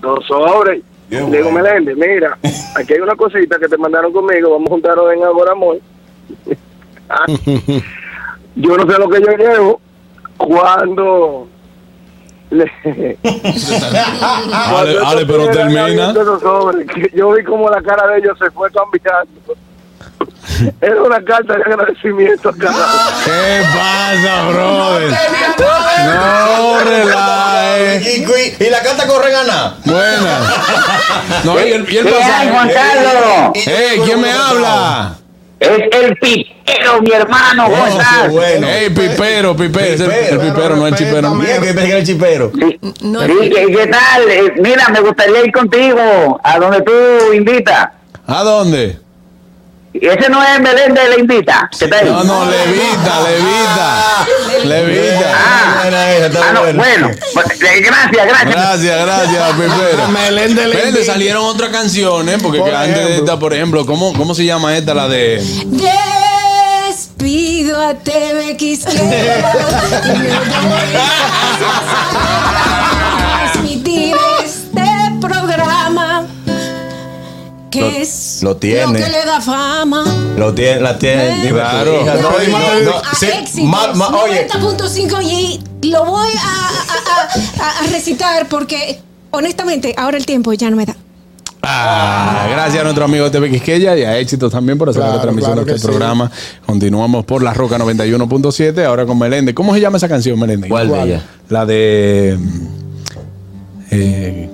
Dos 0.00 0.26
sobres. 0.26 0.82
Digo, 1.08 1.26
bueno. 1.26 1.50
Meléndez, 1.52 1.96
mira, 1.96 2.36
aquí 2.76 2.92
hay 2.92 3.00
una 3.00 3.16
cosita 3.16 3.58
que 3.58 3.66
te 3.66 3.78
mandaron 3.78 4.12
conmigo, 4.12 4.50
vamos 4.50 4.68
a 4.68 4.72
juntarnos 4.72 5.12
en 5.12 5.24
Amor 5.24 5.48
Amor. 5.48 5.78
yo 8.56 8.76
no 8.76 8.92
sé 8.92 8.98
lo 8.98 9.08
que 9.08 9.20
yo 9.22 9.36
llevo 9.36 9.80
cuando 10.36 11.48
Ale, 14.52 14.98
Ale, 15.04 15.26
pero 15.26 15.48
termina. 15.50 16.14
Yo 17.14 17.32
vi 17.32 17.44
como 17.44 17.68
la 17.70 17.82
cara 17.82 18.06
de 18.08 18.18
ellos 18.18 18.38
se 18.38 18.50
fue 18.50 18.70
cambiando. 18.70 19.56
Era 20.80 21.02
una 21.02 21.22
carta 21.22 21.54
de 21.56 21.62
agradecimiento 21.62 22.48
a 22.48 22.54
cada 22.56 22.74
uno. 22.74 22.84
¿Qué 23.24 23.62
pasa, 23.62 24.48
brother? 24.48 25.10
No, 26.06 26.84
relaje. 26.84 28.16
Y, 28.16 28.24
y- 28.24 28.66
y 28.66 28.70
la 28.70 28.82
carta 28.82 29.06
corre 29.06 29.30
gana. 29.30 29.74
Buena. 29.84 30.40
No, 31.44 31.60
y 31.60 31.72
el, 31.72 31.92
y 31.92 31.96
el 31.98 32.06
¿Qué 32.06 32.14
hay, 32.14 32.20
pasaje. 32.22 32.50
Juan 32.50 32.70
Carlos? 32.70 33.52
Hey, 33.54 34.00
¿quién 34.04 34.20
me 34.20 34.32
habla? 34.32 35.12
Es 35.60 35.70
el 35.90 36.16
pipero, 36.16 37.02
mi 37.02 37.10
hermano. 37.12 37.64
¿Cómo 37.64 37.82
Oh, 37.82 37.86
estás? 37.86 38.22
qué 38.22 38.28
bueno. 38.28 38.66
Hey, 38.70 38.88
pipero, 38.90 39.56
pipero. 39.56 39.84
es 39.86 40.00
el, 40.00 40.06
Pipero. 40.10 40.40
el 40.42 40.48
pipero, 40.50 40.76
no 40.76 40.86
el 40.86 40.94
chipero. 40.94 41.38
Que 41.40 41.98
el 41.98 42.06
chipero. 42.06 42.52
Sí, 42.54 42.78
No, 43.02 43.22
Sí, 43.26 43.50
¿qué, 43.54 43.66
qué 43.66 43.86
tal? 43.88 44.28
Eh, 44.30 44.52
Mira, 44.62 44.88
me 44.90 45.00
gustaría 45.00 45.44
ir 45.44 45.52
contigo 45.52 46.40
a 46.44 46.58
donde 46.58 46.82
tú 46.82 46.92
invitas. 47.34 47.88
¿A 48.26 48.42
dónde? 48.44 48.98
Ese 49.94 50.28
no 50.28 50.42
es 50.42 50.60
Meléndez, 50.60 51.08
le 51.08 51.20
invita. 51.20 51.68
¿Qué 51.76 51.88
tal? 51.88 52.06
No, 52.06 52.22
no, 52.24 52.44
levita, 52.44 53.20
levita. 53.22 54.26
Levita. 54.64 55.32
Ah, 55.34 55.80
Buena 55.82 56.12
esa, 56.12 56.26
está 56.26 56.48
ah, 56.48 56.52
no, 56.52 56.60
buena. 56.60 56.78
bueno, 56.84 57.10
pues, 57.34 57.46
eh, 57.62 57.80
gracias, 57.80 58.26
gracias. 58.26 58.50
Gracias, 58.50 59.06
gracias, 59.06 59.52
pipero. 59.54 60.08
Meléndez 60.08 60.56
le 60.56 60.70
Espérate, 60.70 60.88
invita. 60.90 61.12
salieron 61.12 61.44
otras 61.46 61.70
canciones, 61.70 62.40
porque 62.42 62.58
Por 62.60 62.68
que 62.70 62.76
antes 62.76 63.06
de 63.06 63.16
esta, 63.16 63.38
por 63.38 63.54
ejemplo, 63.54 63.86
¿cómo, 63.86 64.12
¿cómo 64.12 64.34
se 64.34 64.44
llama 64.44 64.76
esta? 64.76 64.94
La 64.94 65.08
de. 65.08 65.42
Despido 66.88 67.80
a 67.82 67.94
TV 67.94 68.56
que 77.70 77.80
Lo- 77.80 77.86
es 77.88 78.40
lo 78.42 78.56
tiene. 78.56 78.92
que 78.98 79.08
le 79.08 79.24
da 79.24 79.40
fama. 79.40 80.04
Lo 80.36 80.54
tiene, 80.54 80.80
la 80.80 80.98
tiene. 80.98 81.46
Eh, 81.46 81.50
Claro. 81.50 82.02
hija, 82.02 82.14
no, 82.14 82.30
no, 82.30 82.80
no, 82.90 82.96
a 82.98 83.14
sí, 83.14 83.26
éxitos, 83.26 83.68
ma- 83.68 83.92
ma- 83.94 84.08
oye, 84.22 84.46
90.5 84.48 85.20
y 85.22 85.60
lo 85.90 86.04
voy 86.04 86.28
a, 86.36 86.68
a- 86.68 87.64
a- 87.64 87.68
a- 87.68 87.78
a 87.80 87.86
recitar 87.92 88.48
porque 88.48 89.00
honestamente 89.30 89.94
ahora 89.96 90.16
el 90.16 90.26
tiempo 90.26 90.52
ya 90.52 90.70
no 90.70 90.76
me 90.76 90.86
da. 90.86 90.96
Ah, 91.62 92.46
gracias 92.50 92.80
a 92.80 92.84
nuestro 92.84 93.04
amigo 93.04 93.30
TV 93.30 93.50
Quisqueya 93.50 93.96
y 93.96 94.02
a 94.02 94.16
Éxitos 94.18 94.50
también 94.52 94.78
por 94.78 94.88
hacer 94.88 95.00
la 95.02 95.08
Claro, 95.08 95.22
transmisión 95.22 95.52
claro 95.54 95.66
de 95.66 95.72
este 95.74 95.82
sí. 95.82 95.88
programa. 95.88 96.30
Continuamos 96.64 97.24
por 97.26 97.42
La 97.42 97.52
Roca 97.52 97.76
91.7, 97.78 98.84
ahora 98.84 99.04
con 99.04 99.18
Meléndez. 99.18 99.54
¿Cómo 99.54 99.74
se 99.74 99.80
llama 99.80 99.96
esa 99.98 100.08
canción, 100.08 100.38
Meléndez? 100.38 100.70
¿Cuál 100.70 100.88
de 100.88 101.02
ella? 101.02 101.22
La 101.48 101.66
de. 101.66 102.38
Eh, 103.90 104.48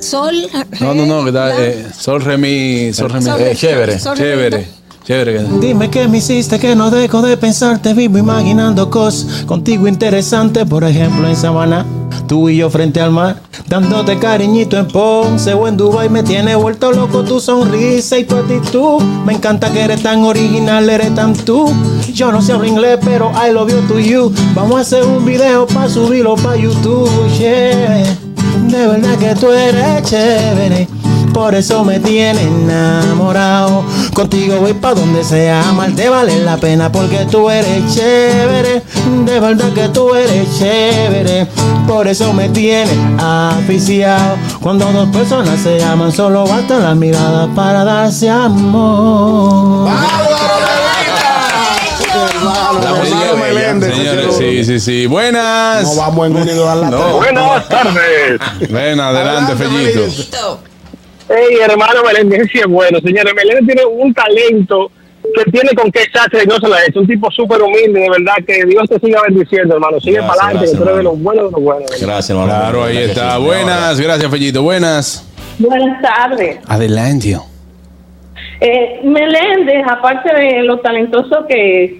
Sol. 0.00 0.34
no, 0.80 0.94
no, 0.94 1.06
no, 1.06 1.24
que 1.24 1.32
la- 1.32 1.54
eh, 1.62 1.86
Sol 1.96 2.22
Remi. 2.22 2.92
Sol 2.92 3.10
Remi. 3.10 3.24
Sol- 3.24 3.40
eh, 3.40 3.52
chévere, 3.54 3.98
Sol- 3.98 4.16
chévere, 4.16 4.66
chévere. 5.04 5.44
Dime 5.60 5.90
qué 5.90 6.08
me 6.08 6.18
hiciste 6.18 6.58
que 6.58 6.74
no 6.74 6.90
dejo 6.90 7.20
de 7.22 7.36
pensarte, 7.36 7.92
vivo 7.94 8.18
imaginando 8.18 8.90
cosas 8.90 9.44
contigo 9.44 9.86
interesantes, 9.88 10.64
por 10.66 10.84
ejemplo 10.84 11.28
en 11.28 11.36
Sabana, 11.36 11.84
tú 12.28 12.48
y 12.48 12.56
yo 12.58 12.70
frente 12.70 13.00
al 13.00 13.10
mar, 13.10 13.40
dándote 13.68 14.18
cariñito 14.18 14.78
en 14.78 14.86
Ponce 14.88 15.52
o 15.54 15.66
en 15.68 15.76
Dubai, 15.76 16.08
me 16.08 16.22
tiene 16.22 16.54
vuelto 16.54 16.92
loco 16.92 17.22
tu 17.24 17.40
sonrisa 17.40 18.18
y 18.18 18.24
tu 18.24 18.36
actitud, 18.36 19.02
me 19.26 19.32
encanta 19.34 19.70
que 19.72 19.80
eres 19.82 20.02
tan 20.02 20.22
original, 20.24 20.88
eres 20.88 21.14
tan 21.14 21.34
tú, 21.34 21.72
yo 22.12 22.30
no 22.32 22.40
sé 22.40 22.52
hablar 22.52 22.68
inglés 22.68 22.98
pero 23.04 23.32
I 23.34 23.52
love 23.52 23.70
you 23.70 23.80
to 23.88 23.98
you, 23.98 24.32
vamos 24.54 24.76
a 24.78 24.80
hacer 24.80 25.04
un 25.04 25.24
video 25.24 25.66
para 25.66 25.88
subirlo 25.88 26.36
para 26.36 26.56
YouTube, 26.56 27.10
yeah, 27.38 28.16
de 28.68 28.86
verdad 28.86 29.16
que 29.18 29.34
tú 29.34 29.50
eres 29.50 30.02
chévere. 30.02 30.88
Por 31.32 31.54
eso 31.54 31.84
me 31.84 32.00
tiene 32.00 32.42
enamorado. 32.42 33.84
Contigo 34.14 34.56
voy 34.60 34.72
pa' 34.74 34.94
donde 34.94 35.22
sea. 35.22 35.68
Amarte 35.68 36.08
vale 36.08 36.42
la 36.44 36.56
pena 36.56 36.90
porque 36.90 37.26
tú 37.30 37.48
eres 37.48 37.94
chévere. 37.94 38.82
De 39.24 39.40
verdad 39.40 39.72
que 39.72 39.88
tú 39.88 40.14
eres 40.14 40.58
chévere. 40.58 41.46
Por 41.86 42.08
eso 42.08 42.32
me 42.32 42.48
tiene 42.48 42.90
aficiado. 43.18 44.36
Cuando 44.60 44.92
dos 44.92 45.08
personas 45.10 45.60
se 45.60 45.82
aman, 45.82 46.12
solo 46.12 46.46
basta 46.46 46.78
la 46.78 46.94
mirada 46.94 47.48
para 47.54 47.84
darse 47.84 48.28
amor. 48.28 49.88
Meléndez, 53.80 54.34
señores, 54.34 54.36
sí, 54.36 54.64
sí, 54.64 54.80
sí. 54.80 55.06
Buenas. 55.06 55.82
No 55.82 55.96
vamos 55.96 56.26
en 56.26 56.36
unido 56.36 56.70
a 56.70 56.74
la 56.74 56.90
No. 56.90 57.16
Buenas 57.16 57.68
tardes. 57.68 58.40
Ven, 58.70 59.00
adelante, 59.00 59.56
Fellito. 59.56 60.60
Hey, 61.28 61.58
hermano 61.62 62.02
Meléndez, 62.04 62.48
sí 62.52 62.58
es 62.58 62.66
bueno. 62.66 62.98
Señores, 63.00 63.32
Meléndez 63.34 63.66
tiene 63.66 63.84
un 63.84 64.12
talento 64.12 64.90
que 65.34 65.50
tiene 65.50 65.70
con 65.74 65.90
qué 65.92 66.02
echarse 66.02 66.42
y 66.42 66.46
no 66.46 66.56
se 66.56 66.68
lo 66.68 66.74
ha 66.74 66.84
hecho. 66.84 67.00
Un 67.00 67.06
tipo 67.06 67.30
súper 67.30 67.62
humilde, 67.62 68.00
de 68.00 68.10
verdad, 68.10 68.34
que 68.46 68.64
Dios 68.64 68.88
te 68.88 68.98
siga 68.98 69.22
bendiciendo, 69.28 69.74
hermano. 69.74 70.00
Sigue 70.00 70.20
para 70.22 70.44
adelante, 70.44 70.70
que 70.70 70.76
tú 70.76 70.82
eres 70.82 70.96
de 70.96 71.02
gracias, 71.02 71.04
los 71.04 71.22
buenos 71.22 71.44
de 71.44 71.50
los 71.52 71.62
buenos. 71.62 71.90
Gracias, 72.00 72.30
hermano. 72.30 72.48
Claro, 72.48 72.84
ahí 72.84 72.98
está. 72.98 73.36
sí. 73.36 73.42
Buenas, 73.42 74.00
gracias, 74.00 74.30
Fellito. 74.30 74.62
Buenas. 74.62 75.26
Buenas 75.58 76.02
tardes. 76.02 76.58
Adelante. 76.66 77.38
Eh, 78.60 79.00
Meléndez, 79.04 79.84
aparte 79.88 80.34
de 80.34 80.62
lo 80.62 80.80
talentoso 80.80 81.46
que 81.48 81.84
es, 81.84 81.92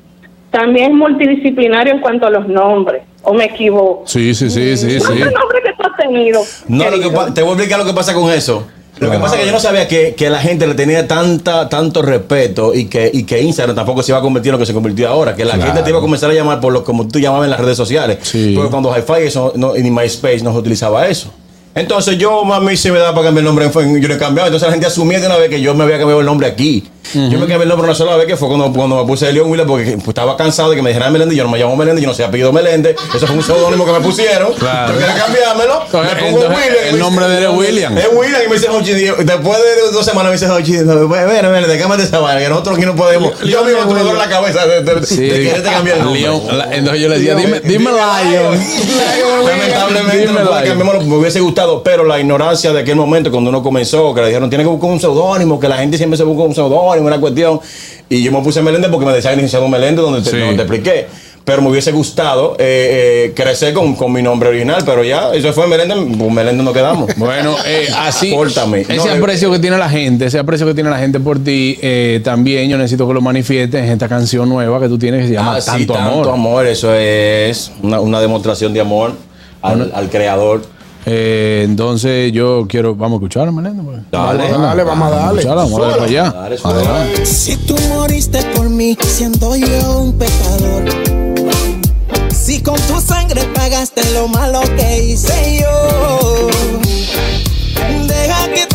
también 0.51 0.93
es 0.93 0.97
multidisciplinario 0.97 1.95
en 1.95 2.01
cuanto 2.01 2.27
a 2.27 2.31
los 2.31 2.47
nombres. 2.49 3.03
¿O 3.23 3.35
me 3.35 3.45
equivoco? 3.45 4.05
Sí, 4.07 4.35
sí, 4.35 4.49
sí, 4.51 4.77
sí, 4.77 4.93
sí. 4.93 4.99
¿Cuántos 4.99 5.33
nombres 5.33 5.63
que 5.65 5.73
tú 5.77 5.83
has 5.91 5.97
tenido? 5.99 6.41
No, 6.69 6.91
lo 6.91 6.99
que 6.99 7.33
te 7.33 7.43
voy 7.43 7.51
a 7.51 7.55
explicar 7.55 7.79
lo 7.79 7.85
que 7.87 7.93
pasa 7.93 8.15
con 8.15 8.31
eso. 8.33 8.67
Lo 8.99 9.11
que 9.11 9.19
pasa 9.19 9.35
es 9.37 9.41
que 9.41 9.47
yo 9.47 9.53
no 9.53 9.61
sabía 9.61 9.89
que, 9.89 10.15
que 10.15 10.29
la 10.29 10.41
gente 10.41 10.67
le 10.67 10.75
tenía 10.75 11.09
tanta, 11.09 11.71
tanto 11.71 12.03
respeto 12.03 12.75
y 12.75 12.85
que, 12.87 13.11
y 13.13 13.23
que 13.25 13.41
Instagram 13.41 13.75
tampoco 13.75 14.03
se 14.03 14.13
iba 14.13 14.19
a 14.19 14.23
convertir 14.23 14.51
en 14.51 14.53
lo 14.55 14.59
que 14.59 14.67
se 14.67 14.75
convirtió 14.75 15.09
ahora. 15.09 15.35
Que 15.35 15.45
la 15.47 15.55
Claro. 15.55 15.67
gente 15.69 15.83
te 15.85 15.89
iba 15.91 15.99
a 15.99 16.03
comenzar 16.03 16.31
a 16.31 16.35
llamar 16.35 16.61
por 16.61 16.71
lo 16.73 16.85
como 16.85 17.09
tú 17.09 17.19
llamabas 17.19 17.47
en 17.47 17.51
las 17.51 17.61
redes 17.61 17.79
sociales. 17.79 18.19
Sí. 18.23 18.53
Porque 18.55 18.71
cuando 18.71 18.91
Hi-Fi 18.95 19.27
eso, 19.27 19.53
no, 19.57 19.73
ni 19.75 19.91
MySpace 19.91 20.43
no 20.43 20.53
se 20.53 20.59
utilizaba 20.59 21.07
eso. 21.09 21.33
Entonces 21.75 22.19
yo, 22.19 22.45
mami, 22.45 22.77
se 22.77 22.91
me 22.93 22.99
daba 22.99 23.13
para 23.15 23.27
cambiar 23.27 23.43
el 23.43 23.47
nombre, 23.55 23.71
yo 24.03 24.09
no 24.09 24.15
he 24.15 24.19
cambiado. 24.19 24.49
Entonces 24.49 24.67
la 24.67 24.73
gente 24.73 24.87
asumía 24.87 25.19
de 25.21 25.27
una 25.27 25.37
vez 25.37 25.49
que 25.49 25.61
yo 25.63 25.75
me 25.75 25.85
había 25.85 25.97
cambiado 25.99 26.21
el 26.21 26.27
nombre 26.27 26.47
aquí. 26.49 26.85
Yo 27.13 27.39
me 27.39 27.47
cambié 27.47 27.63
el 27.63 27.69
nombre 27.69 27.87
una 27.87 27.95
sola 27.95 28.15
vez, 28.17 28.27
que 28.27 28.37
fue 28.37 28.47
cuando, 28.49 28.73
cuando 28.73 28.97
me 29.01 29.05
puse 29.05 29.33
Leon 29.33 29.51
Wheeler, 29.51 29.67
porque 29.67 29.93
pues, 29.97 30.09
estaba 30.09 30.37
cansado 30.37 30.71
de 30.71 30.77
que 30.77 30.83
me 30.83 30.91
dijeran 30.91 31.13
Meléndez. 31.13 31.37
Yo 31.37 31.43
no 31.45 31.51
me 31.51 31.59
llamo 31.59 31.75
Meléndez, 31.77 32.03
yo 32.03 32.09
no 32.09 32.15
sé 32.15 32.23
apellido 32.25 32.53
Meléndez. 32.53 32.95
Eso 33.15 33.27
fue 33.27 33.37
un 33.37 33.43
seudónimo 33.43 33.85
que 33.85 33.93
me 33.93 34.01
pusieron. 34.01 34.53
Claro. 34.55 34.93
Yo 34.93 34.99
quería 35.01 35.15
cambiármelo. 35.17 35.83
Entonces, 35.87 36.15
me 36.15 36.21
pongo 36.23 36.43
entonces, 36.45 36.67
William, 36.67 36.95
el 36.95 36.99
nombre 37.01 37.29
de 37.29 37.39
él 37.39 37.45
es 37.45 37.51
William. 37.59 37.99
Es 37.99 38.09
William 38.13 38.41
y 38.45 38.49
me 38.49 38.55
dice 38.55 38.69
Hochi. 38.69 38.93
Después 38.93 39.59
de 39.59 39.93
dos 39.93 40.05
semanas 40.05 40.27
me 40.27 40.39
dice 40.39 40.49
Hochi, 40.51 40.73
ven, 40.77 41.09
ven, 41.11 41.27
ven, 41.53 41.65
déjame 41.69 41.97
de 41.97 42.05
esa 42.05 42.19
vaina, 42.21 42.41
que 42.41 42.49
nosotros 42.49 42.77
aquí 42.77 42.87
no 42.87 42.95
podemos. 42.95 43.33
Yo 43.41 43.65
mismo 43.65 43.93
me 43.93 44.01
duele 44.03 44.19
la 44.19 44.29
cabeza 44.29 44.67
de, 44.67 44.83
de, 44.83 45.05
Sí. 45.07 45.17
de 45.23 45.43
quererte 45.43 45.69
cambiar 45.71 45.97
el 45.99 46.05
nombre. 46.05 46.21
Leon, 46.21 46.59
la- 46.59 46.75
entonces 46.77 47.03
yo 47.03 47.09
le 47.09 47.19
decía, 47.19 47.35
dime, 47.35 47.61
dime 47.61 47.91
Lion. 47.91 48.61
Lamentablemente 49.47 50.19
Dime 50.27 50.41
no 50.45 50.51
cambiarlo, 50.51 51.01
me 51.03 51.17
hubiese 51.17 51.41
gustado, 51.41 51.83
pero 51.83 52.05
la 52.05 52.21
ignorancia 52.21 52.73
de 52.73 52.81
aquel 52.81 52.97
momento 52.97 53.31
cuando 53.31 53.51
uno 53.51 53.63
comenzó, 53.63 54.15
que 54.15 54.21
le 54.21 54.27
dijeron 54.29 54.49
tiene 54.51 54.65
que 54.65 54.71
buscar 54.71 54.91
un 54.91 55.01
seudónimo, 55.01 55.59
que 55.59 55.69
la 55.69 55.79
gente 55.79 55.97
siempre 55.97 56.17
se 56.17 56.25
busca 56.25 56.43
un 56.45 56.55
seudónimo, 56.55 56.90
una 56.99 57.21
cuestión. 57.21 57.61
Y 58.09 58.23
yo 58.23 58.33
me 58.33 58.41
puse 58.43 58.61
Meléndez 58.63 58.91
porque 58.91 59.07
me 59.07 59.13
decían 59.13 59.35
licenciado 59.35 59.69
Meléndez, 59.69 60.03
donde 60.05 60.23
te, 60.23 60.31
Sí. 60.31 60.37
donde 60.39 60.57
te 60.57 60.63
expliqué. 60.63 61.07
Pero 61.43 61.63
me 61.63 61.71
hubiese 61.71 61.91
gustado 61.91 62.55
eh, 62.59 63.29
eh, 63.29 63.33
crecer 63.35 63.73
con, 63.73 63.95
con 63.97 64.13
mi 64.13 64.23
nombre 64.23 64.51
original, 64.51 64.83
pero 64.85 65.03
ya, 65.03 65.33
eso 65.35 65.53
fue 65.55 65.67
Meléndez, 65.67 65.97
pues 66.19 66.31
Meléndez 66.33 66.65
nos 66.65 66.75
quedamos. 66.75 67.11
Bueno, 67.17 67.57
eh, 67.67 67.89
así, 67.97 68.31
Córtame. 68.31 68.83
ese 68.83 68.97
No, 68.97 69.07
eh, 69.07 69.13
aprecio 69.19 69.51
que 69.51 69.59
tiene 69.59 69.79
la 69.79 69.89
gente, 69.89 70.27
ese 70.27 70.39
aprecio 70.39 70.67
que 70.67 70.75
tiene 70.75 70.91
la 70.91 70.99
gente 70.99 71.19
por 71.19 71.39
ti, 71.43 71.79
eh, 71.81 72.21
también 72.23 72.69
yo 72.69 72.77
necesito 72.77 73.09
que 73.09 73.15
lo 73.15 73.21
manifiestes 73.23 73.83
en 73.83 73.91
esta 73.91 74.07
canción 74.07 74.49
nueva 74.49 74.79
que 74.81 74.89
tú 74.89 74.99
tienes 74.99 75.23
que 75.23 75.29
se 75.29 75.35
llama 75.35 75.57
Ah, 75.57 75.61
sí, 75.61 75.71
Tanto 75.71 75.95
Amor. 75.97 76.13
Tanto 76.17 76.33
amor, 76.33 76.67
eso 76.67 76.95
es 76.95 77.73
una, 77.83 78.01
una 78.01 78.21
demostración 78.21 78.73
de 78.75 78.81
amor 78.81 79.15
al, 79.63 79.91
al 79.95 80.11
creador. 80.11 80.63
Eh, 81.07 81.63
entonces 81.65 82.31
yo 82.33 82.67
quiero, 82.69 82.95
vamos 82.95 83.17
a 83.17 83.19
escuchar, 83.21 83.51
Meléndez. 83.53 83.85
pues. 83.85 83.99
Dale. 84.11 84.51
Dale, 84.51 84.85
vamos 84.85 85.13
a 85.13 85.17
darle. 85.17 85.45
Vamos 85.45 85.81
a 85.81 85.83
darle 85.87 85.97
para 85.97 86.05
allá. 86.05 86.59
Dale. 86.63 87.27
Si 87.27 87.57
tú 87.57 87.75
moriste 87.89 88.43
por 88.55 88.69
mí, 88.69 88.97
siendo 89.07 89.57
yo 89.57 89.99
un 89.99 90.19
pecador. 90.19 90.85
Si 92.33 92.61
con 92.63 92.77
tu 92.83 93.01
sangre 93.01 93.43
pagaste 93.55 94.03
lo 94.13 94.29
malo 94.29 94.61
que 94.77 95.05
hice 95.05 95.61
yo. 95.63 96.49
Deja 98.07 98.49
que 98.53 98.67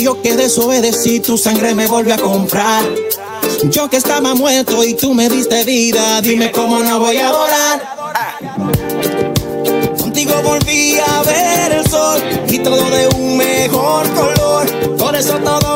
yo 0.00 0.22
que 0.22 0.36
desobedecí, 0.36 1.18
tu 1.20 1.36
sangre 1.36 1.74
me 1.74 1.86
volvió 1.88 2.14
a 2.14 2.18
comprar. 2.18 2.84
Yo 3.64 3.90
que 3.90 3.96
estaba 3.96 4.34
muerto 4.34 4.84
y 4.84 4.94
tú 4.94 5.14
me 5.14 5.28
diste 5.28 5.64
vida, 5.64 6.20
dime 6.20 6.52
cómo 6.52 6.78
no 6.78 7.00
voy 7.00 7.16
a 7.16 7.28
adorar. 7.28 7.96
Contigo 9.98 10.34
volví 10.44 10.96
a 10.98 11.22
ver 11.22 11.72
el 11.72 11.90
sol 11.90 12.22
y 12.48 12.58
todo 12.60 12.88
de 12.90 13.08
un 13.16 13.36
mejor 13.36 14.08
color. 14.14 14.96
Por 14.96 15.16
eso 15.16 15.34
todo 15.38 15.67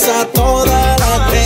sobrepasa 0.00 0.26
toda 0.32 0.96
la 0.98 1.28
fe. 1.30 1.44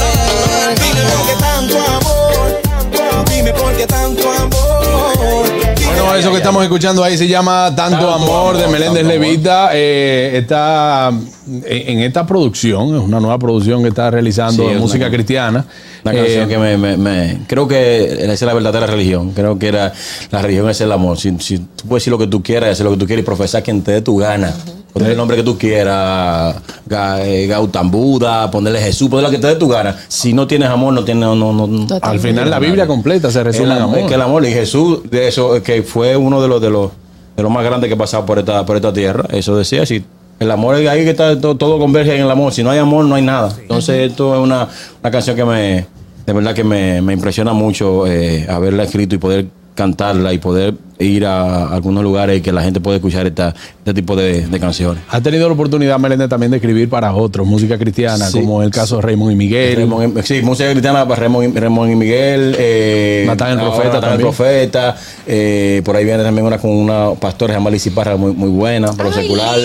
Dime 0.81 1.03
por 1.11 1.27
qué 1.27 1.35
tanto 1.41 1.77
amor. 1.79 3.27
Dime 3.31 3.53
por 3.53 3.77
qué 3.77 3.87
tanto 3.87 4.31
amor. 4.31 5.47
Bueno, 5.87 6.15
eso 6.17 6.31
que 6.31 6.37
estamos 6.39 6.63
escuchando 6.63 7.03
ahí 7.05 7.17
se 7.17 7.27
llama 7.27 7.73
Tanto 7.75 8.11
Amor 8.11 8.57
de 8.57 8.69
Meléndez 8.69 9.05
Levita. 9.07 9.71
Eh, 9.73 10.33
está 10.39 11.09
en 11.11 11.25
en 11.65 12.01
esta 12.01 12.27
producción, 12.27 12.95
es 12.97 13.03
una 13.03 13.21
nueva 13.21 13.39
producción 13.39 13.83
que 13.83 13.89
está 13.89 14.11
realizando 14.11 14.63
Sí, 14.63 14.69
de 14.69 14.75
es 14.75 14.81
música 14.81 15.07
una- 15.07 15.15
cristiana. 15.15 15.65
Una 16.05 16.15
canción 16.15 16.45
Eh, 16.45 16.49
que 16.49 16.59
me, 16.59 16.77
me- 16.77 16.97
me- 16.97 17.39
Creo 17.47 17.67
que 17.69 18.05
esa 18.25 18.33
es 18.33 18.43
la 18.43 18.55
verdadera 18.55 18.87
religión. 18.87 19.31
Creo 19.33 19.59
que 19.59 19.69
era, 19.69 19.93
la 20.31 20.43
religión 20.43 20.69
es 20.71 20.81
el 20.81 20.93
amor. 20.93 21.19
Si, 21.19 21.35
si 21.41 21.59
tú 21.59 21.85
puedes 21.89 22.03
decir 22.03 22.11
lo 22.13 22.19
que 22.19 22.27
tú 22.27 22.43
quieras, 22.43 22.69
y 22.69 22.73
hacer 22.73 22.85
lo 22.85 22.93
que 22.93 22.99
tú 22.99 23.07
quieras 23.07 23.23
y 23.23 23.27
profesar 23.27 23.63
quien 23.63 23.83
te 23.83 23.93
dé 23.93 24.01
tu 24.03 24.17
gana. 24.17 24.55
Ponerle 24.93 25.13
el 25.13 25.19
nombre 25.19 25.37
que 25.37 25.43
tú 25.43 25.59
quieras, 25.59 26.55
eh, 26.57 26.61
Gautam 26.87 27.91
Buda, 27.91 28.51
ponerle 28.51 28.81
Jesús, 28.81 29.09
ponerle 29.09 29.29
lo 29.31 29.37
que 29.37 29.41
te 29.41 29.47
dé 29.49 29.57
tu 29.57 29.69
gana. 29.69 29.97
Si 30.09 30.33
no 30.33 30.47
tienes 30.47 30.69
amor, 30.69 30.93
no 30.93 31.05
tienes. 31.05 31.23
No, 31.25 31.35
no, 31.35 31.53
no- 31.67 31.87
Al 32.03 32.19
final 32.21 32.51
la 32.51 32.59
Biblia 32.59 32.87
completa 32.87 33.31
se 33.31 33.43
resume 33.43 33.67
en 33.67 33.83
amor, 33.83 33.97
amor. 33.99 34.09
que 34.09 34.15
el 34.15 34.23
amor 34.23 34.45
y 34.45 34.53
Jesús 34.53 34.99
de 35.11 35.29
eso 35.29 35.63
que 35.63 35.83
fue 35.83 36.17
uno 36.17 36.41
de 36.43 36.49
los 36.49 36.61
de 36.61 36.71
los 36.71 36.91
de 37.37 37.43
los 37.43 37.51
más 37.51 37.65
grandes 37.65 37.89
que 37.89 37.95
ha 37.95 37.99
pasado 37.99 38.25
por 38.27 38.39
esta 38.39 38.65
por 38.65 38.77
esta 38.77 38.93
tierra 38.93 39.25
eso 39.33 39.57
decía 39.57 39.85
si 39.87 40.05
el 40.39 40.51
amor 40.51 40.77
es 40.77 40.89
ahí 40.89 41.03
que 41.05 41.11
está 41.11 41.41
todo, 41.41 41.57
todo 41.57 41.79
converge 41.79 42.15
en 42.15 42.23
el 42.23 42.31
amor 42.31 42.53
si 42.53 42.63
no 42.63 42.71
hay 42.71 42.79
amor 42.79 43.05
no 43.07 43.15
hay 43.17 43.23
nada 43.23 43.53
entonces 43.61 44.09
esto 44.11 44.35
es 44.35 44.41
una, 44.41 44.69
una 45.01 45.11
canción 45.11 45.35
que 45.35 45.45
me 45.45 45.87
de 46.27 46.33
verdad 46.33 46.55
que 46.55 46.63
me, 46.65 47.03
me 47.03 47.13
impresiona 47.13 47.53
mucho 47.53 48.07
eh, 48.07 48.47
haberla 48.49 48.85
escrito 48.85 49.15
y 49.17 49.19
poder 49.19 49.47
cantarla 49.75 50.33
y 50.33 50.39
poder 50.39 50.75
ir 51.01 51.27
a 51.27 51.67
algunos 51.75 52.05
lugares 52.05 52.39
y 52.39 52.41
que 52.41 52.53
la 52.53 52.63
gente 52.63 52.79
pueda 52.81 52.97
escuchar 52.97 53.27
esta, 53.27 53.53
este 53.79 53.93
tipo 53.93 54.15
de, 54.15 54.47
de 54.47 54.61
canciones 54.61 55.03
Ha 55.11 55.21
tenido 55.21 55.49
la 55.49 55.55
oportunidad, 55.55 55.99
Meléndez, 55.99 56.29
también 56.29 56.53
de 56.53 56.59
escribir 56.59 56.89
para 56.89 57.13
otros, 57.13 57.45
música 57.47 57.77
cristiana, 57.77 58.27
Sí. 58.31 58.39
como 58.41 58.63
el 58.63 58.71
caso 58.71 58.97
de 58.97 59.03
Raymond 59.03 59.33
y 59.33 59.35
Miguel. 59.35 59.77
Raymond 59.77 60.23
sí, 60.23 60.41
música 60.43 60.71
cristiana 60.71 61.07
para 61.09 61.23
Raymond, 61.23 61.57
y- 61.57 61.59
Raymond 61.61 61.91
y 61.93 61.97
Miguel. 61.97 62.55
Eh, 62.59 63.25
Natán 63.27 63.51
el 63.53 63.59
Profeta 63.59 63.85
Natán 63.95 63.95
el 63.97 64.01
también. 64.11 64.21
Profeta. 64.21 64.97
eh, 65.27 65.83
por 65.85 65.97
ahí 65.97 66.05
viene 66.05 66.23
también 66.23 66.47
una 66.47 66.59
con 66.59 66.71
una 66.71 67.11
pastora 67.19 67.55
llamada 67.55 67.73
Lizy 67.73 67.91
Parra 67.91 68.17
muy, 68.17 68.33
muy 68.33 68.51
buena 68.51 68.93
para 68.93 69.09
lo 69.09 69.15
secular. 69.15 69.59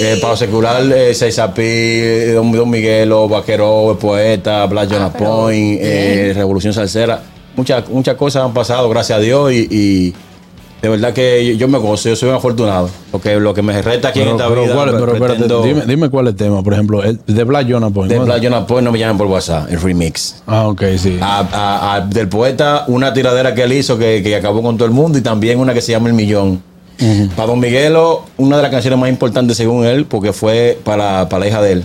Eh, 0.00 0.16
para 0.22 0.32
lo 0.32 0.36
secular, 0.38 0.82
eh, 0.92 1.12
César 1.12 1.52
Pi, 1.52 2.32
Don, 2.32 2.50
Don 2.52 2.70
Miguelo, 2.70 3.28
Vaquero, 3.28 3.90
el 3.92 3.98
poeta, 3.98 4.64
Black 4.66 4.88
Jonas 4.90 5.12
Point, 5.14 5.80
eh, 5.82 6.32
Revolución 6.34 6.72
Salsera. 6.72 7.20
Muchas, 7.58 7.88
muchas 7.90 8.14
cosas 8.14 8.44
han 8.44 8.54
pasado, 8.54 8.88
gracias 8.88 9.18
a 9.18 9.20
Dios, 9.20 9.52
y, 9.52 9.66
y 9.70 10.14
de 10.80 10.88
verdad 10.88 11.12
que 11.12 11.56
yo 11.56 11.66
me 11.66 11.76
gozo, 11.78 12.08
yo 12.08 12.14
soy 12.14 12.28
un 12.28 12.36
afortunado. 12.36 12.88
Porque 13.10 13.34
lo 13.40 13.52
que 13.52 13.62
me 13.62 13.82
reta 13.82 14.08
aquí 14.08 14.20
en 14.20 14.28
esta 14.28 14.48
pero 14.48 14.62
vida. 14.62 14.74
¿cuál- 14.74 14.90
pero 14.92 15.12
espérate, 15.14 15.40
pretendo- 15.40 15.62
dime, 15.64 15.82
dime 15.86 16.08
cuál 16.08 16.28
es 16.28 16.30
el 16.34 16.36
tema, 16.36 16.62
por 16.62 16.72
ejemplo, 16.72 17.02
el 17.02 17.18
de 17.26 17.42
Black 17.44 17.66
Jonah 17.68 17.90
Point. 17.90 18.12
de. 18.12 18.18
Black 18.20 18.40
Jonas 18.42 18.64
Point 18.66 18.84
no 18.84 18.92
me 18.92 18.98
llamen 19.00 19.18
por 19.18 19.26
WhatsApp, 19.26 19.70
el 19.72 19.80
remix. 19.80 20.40
Ah, 20.46 20.68
ok, 20.68 20.82
sí. 20.96 21.18
A- 21.20 21.40
a- 21.52 21.94
a- 21.96 22.00
del 22.02 22.28
poeta, 22.28 22.84
una 22.86 23.12
tiradera 23.12 23.52
que 23.54 23.64
él 23.64 23.72
hizo 23.72 23.98
que, 23.98 24.22
que 24.22 24.36
acabó 24.36 24.62
con 24.62 24.76
todo 24.78 24.86
el 24.86 24.94
mundo 24.94 25.18
y 25.18 25.20
también 25.20 25.58
una 25.58 25.74
que 25.74 25.80
se 25.82 25.90
llama 25.92 26.08
El 26.08 26.14
Millón. 26.14 26.62
Para 27.36 27.46
Don 27.48 27.60
Miguelo, 27.60 28.22
una 28.38 28.56
de 28.56 28.62
las 28.62 28.70
canciones 28.72 28.98
más 28.98 29.08
importantes 29.08 29.56
según 29.56 29.84
él, 29.84 30.04
porque 30.06 30.32
fue 30.32 30.78
para, 30.84 31.28
para 31.28 31.40
la 31.40 31.48
hija 31.48 31.62
de 31.62 31.72
él. 31.72 31.84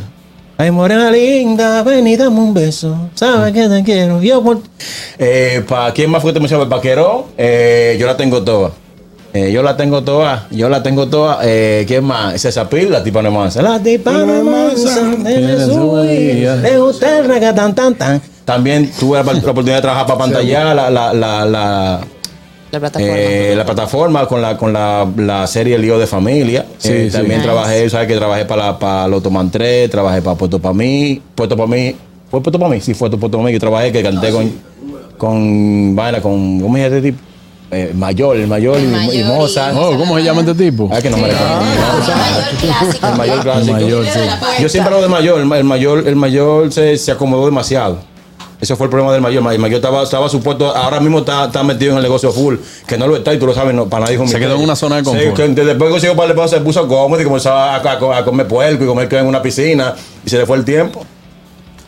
Ay, 0.58 0.70
morena 0.72 1.10
linda, 1.10 1.82
ven 1.84 2.06
y 2.08 2.16
dame 2.16 2.40
un 2.40 2.54
beso. 2.54 3.10
Sabes 3.16 3.54
que 3.54 3.68
te 3.68 3.84
quiero. 3.84 4.22
Yo 4.22 4.44
por... 4.44 4.60
Eh, 5.18 5.64
¿Para 5.68 5.92
quién 5.94 6.12
más 6.12 6.22
fue 6.22 6.30
que 6.32 6.36
te 6.36 6.40
mencionaba? 6.40 6.66
El 6.66 6.70
Paquero. 6.70 7.30
Eh, 7.38 7.98
yo 8.00 8.06
la 8.06 8.16
tengo 8.16 8.44
toda. 8.44 8.72
Eh, 9.34 9.52
yo 9.52 9.64
la 9.64 9.76
tengo 9.76 10.04
toda. 10.04 10.48
Yo 10.52 10.70
la 10.70 10.84
tengo 10.84 11.08
toda. 11.08 11.40
Eh, 11.42 11.86
¿Quién 11.88 12.04
más? 12.06 12.40
César 12.40 12.70
Pil, 12.70 12.92
la 12.92 13.04
tipa 13.04 13.24
no 13.24 13.30
es 13.30 13.34
mansa. 13.36 13.62
La 13.64 13.80
tipa 13.80 14.12
no 14.12 14.32
es 14.36 14.44
mansa. 14.44 15.02
tiene 15.26 15.66
su 15.66 15.92
vida. 15.94 16.56
Le 16.58 16.78
gusta 16.78 17.18
el 17.18 17.26
reggaetón 17.26 17.74
tan 17.74 17.96
tan. 17.96 18.22
También 18.46 18.92
tuve 18.92 19.24
la, 19.24 19.24
la 19.24 19.40
oportunidad 19.40 19.78
de 19.78 19.82
trabajar 19.82 20.06
para 20.06 20.20
pantalla 20.20 20.74
la, 20.76 20.90
la, 20.92 21.14
la, 21.14 21.46
la, 21.46 22.02
La 22.74 22.80
plataforma. 22.80 23.16
eh, 23.16 23.54
la 23.56 23.66
plataforma 23.66 24.26
con 24.28 24.42
la 24.42 24.58
con 24.58 24.74
la, 24.74 25.08
la 25.16 25.46
serie 25.46 25.78
Lío 25.78 26.00
de 26.00 26.08
Familia. 26.08 26.66
Sí, 26.80 26.90
Eh, 26.92 27.06
sí. 27.06 27.12
También 27.16 27.38
Nice. 27.42 27.44
trabajé, 27.44 27.88
sabes 27.88 28.08
que 28.08 28.16
trabajé 28.16 28.46
para 28.46 28.66
la- 28.72 28.80
para 28.80 29.08
Loto 29.08 29.30
Man 29.30 29.52
3, 29.52 29.92
trabajé 29.92 30.24
para 30.24 30.36
Puerto 30.36 30.58
para 30.60 30.74
mí, 30.74 31.22
Puerto 31.36 31.56
para 31.56 31.68
mí, 31.70 31.96
fue 32.32 32.42
Puerto 32.42 32.58
para 32.58 32.72
mí, 32.72 32.82
sí 32.82 32.96
fue 32.96 33.12
Puerto 33.12 33.30
para 33.30 33.44
mí 33.44 33.52
que 33.52 33.60
trabajé 33.60 33.92
que 33.92 34.02
canté 34.02 34.32
con 34.32 34.52
con 35.20 35.96
vaina 35.96 36.20
con 36.20 36.60
¿cómo 36.62 36.76
se 36.76 36.82
llama 36.84 36.96
este 36.98 37.12
tipo? 37.12 37.24
Eh, 37.72 37.92
mayor, 37.96 38.38
el 38.38 38.48
mayor 38.48 38.80
y, 38.80 38.84
Mayor 38.88 39.14
y 39.16 39.20
y- 39.20 39.24
Mozart. 39.24 39.76
Oh, 39.78 39.96
¿Cómo 39.98 40.16
se 40.18 40.24
llama 40.24 40.42
este 40.42 40.54
tipo? 40.56 40.90
Ah, 40.92 41.00
que 41.02 41.10
no 41.12 41.18
me 41.18 41.28
recuerdo. 41.28 41.62
El 43.12 43.18
mayor 43.18 43.40
clásico. 43.42 43.78
El 43.78 43.84
mayor, 43.84 44.06
sí. 44.06 44.20
Yo 44.62 44.70
siempre 44.70 44.94
hablo 44.94 45.04
de 45.08 45.10
mayor, 45.14 45.40
el 45.40 45.46
ma- 45.46 45.58
el 45.58 45.64
mayor, 45.64 46.08
el 46.08 46.16
mayor 46.16 46.72
se, 46.74 46.98
se 46.98 47.12
acomodó 47.12 47.46
demasiado. 47.46 47.98
Ese 48.64 48.78
fue 48.78 48.86
el 48.86 48.90
problema 48.90 49.12
del 49.12 49.22
mayor. 49.22 49.44
El 49.52 49.60
mayor 49.60 49.76
estaba, 49.76 50.04
estaba 50.04 50.30
supuesto, 50.30 50.74
ahora 50.74 51.02
mismo 51.02 51.20
está, 51.20 51.46
está 51.46 51.64
metido 51.64 51.92
en 51.92 51.98
el 51.98 52.04
negocio 52.04 52.32
full, 52.32 52.56
que 52.88 52.98
no 52.98 53.08
lo 53.08 53.18
está 53.18 53.34
y 53.34 53.38
tú 53.38 53.46
lo 53.46 53.54
sabes, 53.54 53.76
no, 53.76 53.88
para 53.90 54.06
nadie 54.06 54.26
Se 54.26 54.40
quedó 54.40 54.56
en 54.56 54.62
una 54.62 54.76
zona 54.78 54.96
de 54.96 55.02
Sí, 55.02 55.10
confort. 55.10 55.38
después 55.50 55.78
que 55.78 55.90
consiguió 55.90 56.16
para 56.16 56.30
el 56.30 56.36
paso, 56.38 56.56
se 56.56 56.62
puso 56.62 56.88
cómodo 56.88 57.20
y 57.22 57.26
comenzó 57.26 57.52
a, 57.52 57.76
a- 57.76 58.18
a 58.18 58.24
comer 58.24 58.48
puerco 58.48 58.86
y 58.86 58.88
comer 58.88 59.10
que 59.10 59.18
en 59.20 59.26
una 59.28 59.42
piscina 59.42 59.94
y 60.26 60.30
se 60.30 60.38
le 60.38 60.46
fue 60.46 60.56
el 60.56 60.64
tiempo. 60.64 61.06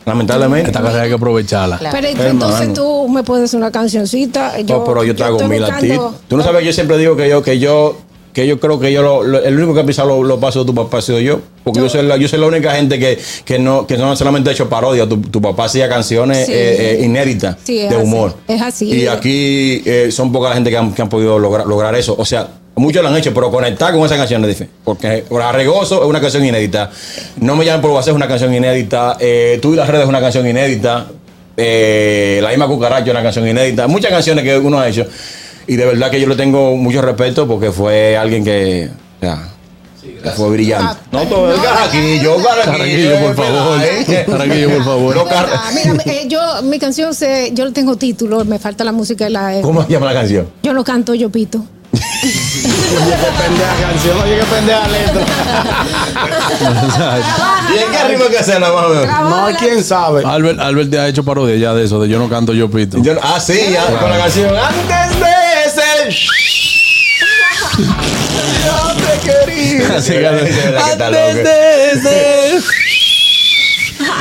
Lamentablemente. 0.04 0.70
Esta 0.70 0.82
cosa 0.82 1.00
hay 1.02 1.08
que 1.08 1.14
aprovecharla. 1.16 1.78
Claro. 1.78 1.96
Pero 2.00 2.08
Hermano. 2.08 2.30
entonces 2.30 2.74
tú 2.74 3.08
me 3.08 3.24
puedes 3.24 3.54
una 3.54 3.72
cancioncita. 3.72 4.52
No, 4.68 4.84
pero 4.84 5.02
yo 5.02 5.16
te 5.16 5.24
hago 5.24 5.40
mil 5.48 5.64
a 5.64 5.78
ti. 5.78 5.98
Tú 6.28 6.36
no 6.36 6.44
sabes, 6.44 6.64
yo 6.64 6.72
siempre 6.72 6.96
digo 6.98 7.16
que 7.16 7.28
yo, 7.28 7.42
que 7.42 7.58
yo, 7.58 7.96
que 8.36 8.46
yo 8.46 8.60
creo 8.60 8.78
que 8.78 8.92
yo 8.92 9.00
lo, 9.00 9.22
lo- 9.22 9.42
el 9.42 9.56
único 9.56 9.72
que 9.72 9.80
ha 9.80 9.86
pisado 9.86 10.08
los 10.08 10.26
lo 10.28 10.38
pasos 10.38 10.66
de 10.66 10.70
tu 10.70 10.74
papá 10.74 10.98
ha 10.98 11.00
sido 11.00 11.18
yo. 11.20 11.40
Porque 11.64 11.80
yo, 11.80 11.88
soy 11.88 12.02
la, 12.06 12.18
yo 12.18 12.28
soy 12.28 12.38
la 12.38 12.44
única 12.46 12.72
gente 12.72 12.98
que, 12.98 13.18
que 13.46 13.58
no, 13.58 13.86
que 13.86 13.96
no 13.96 14.14
solamente 14.14 14.50
ha 14.50 14.52
hecho 14.52 14.68
parodia. 14.68 15.08
Tu, 15.08 15.16
tu 15.22 15.40
papá 15.40 15.64
hacía 15.64 15.88
canciones 15.88 16.44
Sí. 16.44 16.52
eh, 16.52 16.98
eh, 17.00 17.04
inéditas 17.06 17.56
Sí, 17.64 17.78
de 17.78 17.86
así, 17.88 17.96
humor. 17.96 18.34
es 18.46 18.60
así. 18.60 18.92
Y 18.92 19.06
aquí 19.06 19.82
eh, 19.86 20.08
son 20.12 20.32
poca 20.32 20.50
la 20.50 20.54
gente 20.56 20.68
que 20.68 20.76
han, 20.76 20.92
que 20.92 21.00
han 21.00 21.08
podido 21.08 21.38
lograr, 21.38 21.66
lograr 21.66 21.94
eso. 21.94 22.14
O 22.18 22.26
sea, 22.26 22.46
muchos 22.74 23.02
lo 23.02 23.08
han 23.08 23.16
hecho, 23.16 23.32
pero 23.32 23.50
conectar 23.50 23.94
con 23.94 24.04
esa 24.04 24.18
canción 24.18 24.42
es 24.44 24.48
difícil. 24.48 24.68
Porque 24.84 25.24
Arregoso 25.42 26.02
es 26.02 26.06
una 26.06 26.20
canción 26.20 26.44
inédita. 26.44 26.90
No 27.40 27.56
me 27.56 27.64
llamen 27.64 27.80
por 27.80 27.90
WhatsApp 27.92 28.10
es 28.10 28.16
una 28.16 28.28
canción 28.28 28.52
inédita. 28.54 29.16
Eh, 29.18 29.58
Tú 29.62 29.72
y 29.72 29.76
las 29.76 29.88
redes 29.88 30.02
es 30.02 30.08
una 30.10 30.20
canción 30.20 30.46
inédita. 30.46 31.06
Eh, 31.56 32.38
la 32.42 32.50
misma 32.50 32.68
cucaracha 32.68 33.04
es 33.06 33.10
una 33.12 33.22
canción 33.22 33.48
inédita. 33.48 33.86
Muchas 33.88 34.10
canciones 34.10 34.44
que 34.44 34.58
uno 34.58 34.78
ha 34.78 34.86
hecho. 34.88 35.06
Y 35.66 35.76
de 35.76 35.84
verdad 35.84 36.10
que 36.10 36.20
yo 36.20 36.28
le 36.28 36.36
tengo 36.36 36.76
mucho 36.76 37.02
respeto 37.02 37.46
porque 37.46 37.72
fue 37.72 38.16
alguien 38.16 38.44
que. 38.44 38.88
o 39.18 39.20
sea, 39.20 39.48
que 40.22 40.30
fue 40.30 40.50
brillante. 40.50 40.96
no 41.10 41.22
todo 41.26 41.52
el 41.52 41.60
carraquillo, 41.60 42.36
carraquillo. 42.36 42.72
Carraquillo, 42.72 43.20
por 43.20 43.34
favor. 43.34 43.80
Carraquillo, 44.26 44.70
por 44.70 44.84
favor. 44.84 45.26
Ah, 45.32 45.70
mira, 45.74 46.02
eh, 46.06 46.26
yo, 46.28 46.40
mi 46.62 46.78
canción, 46.78 47.12
se, 47.14 47.50
yo 47.52 47.72
tengo 47.72 47.96
título, 47.96 48.44
me 48.44 48.58
falta 48.58 48.84
la 48.84 48.92
música 48.92 49.28
y 49.28 49.32
la. 49.32 49.60
¿Cómo 49.62 49.82
se 49.84 49.90
llama 49.92 50.06
la 50.06 50.14
canción? 50.14 50.48
Yo 50.62 50.72
no 50.72 50.84
canto, 50.84 51.14
yo 51.14 51.30
pito. 51.30 51.64
pendeja 51.92 53.74
canción, 53.80 54.18
oye, 54.22 54.38
que 54.38 54.44
pendeja 54.44 54.88
letra. 54.88 55.24
¿Y 57.74 57.78
en 57.82 57.90
qué 57.90 58.08
ritmo 58.08 58.24
que 58.30 58.38
hacerla, 58.38 58.72
más 58.72 58.84
o 58.84 58.88
menos? 58.90 59.06
No, 59.30 59.58
quién 59.58 59.82
sabe. 59.84 60.22
Albert, 60.24 60.60
Albert 60.60 60.90
te 60.90 60.98
ha 60.98 61.08
hecho 61.08 61.24
parodia 61.24 61.56
ya 61.56 61.74
de 61.74 61.84
eso, 61.84 62.00
de 62.00 62.08
yo 62.08 62.18
no 62.18 62.28
canto, 62.28 62.52
yo 62.52 62.70
pito. 62.70 62.98
Yo- 63.02 63.14
ah, 63.22 63.40
sí, 63.40 63.58
ya, 63.72 63.84
con 63.98 64.10
la 64.10 64.18
canción. 64.18 64.54
Antes 64.56 65.20
de. 65.20 65.45
Yo 67.78 68.96
te 68.96 69.12
quería. 69.28 69.96
Así 69.96 70.12
que- 70.12 70.26
Antes 70.26 71.44
de 72.02 72.60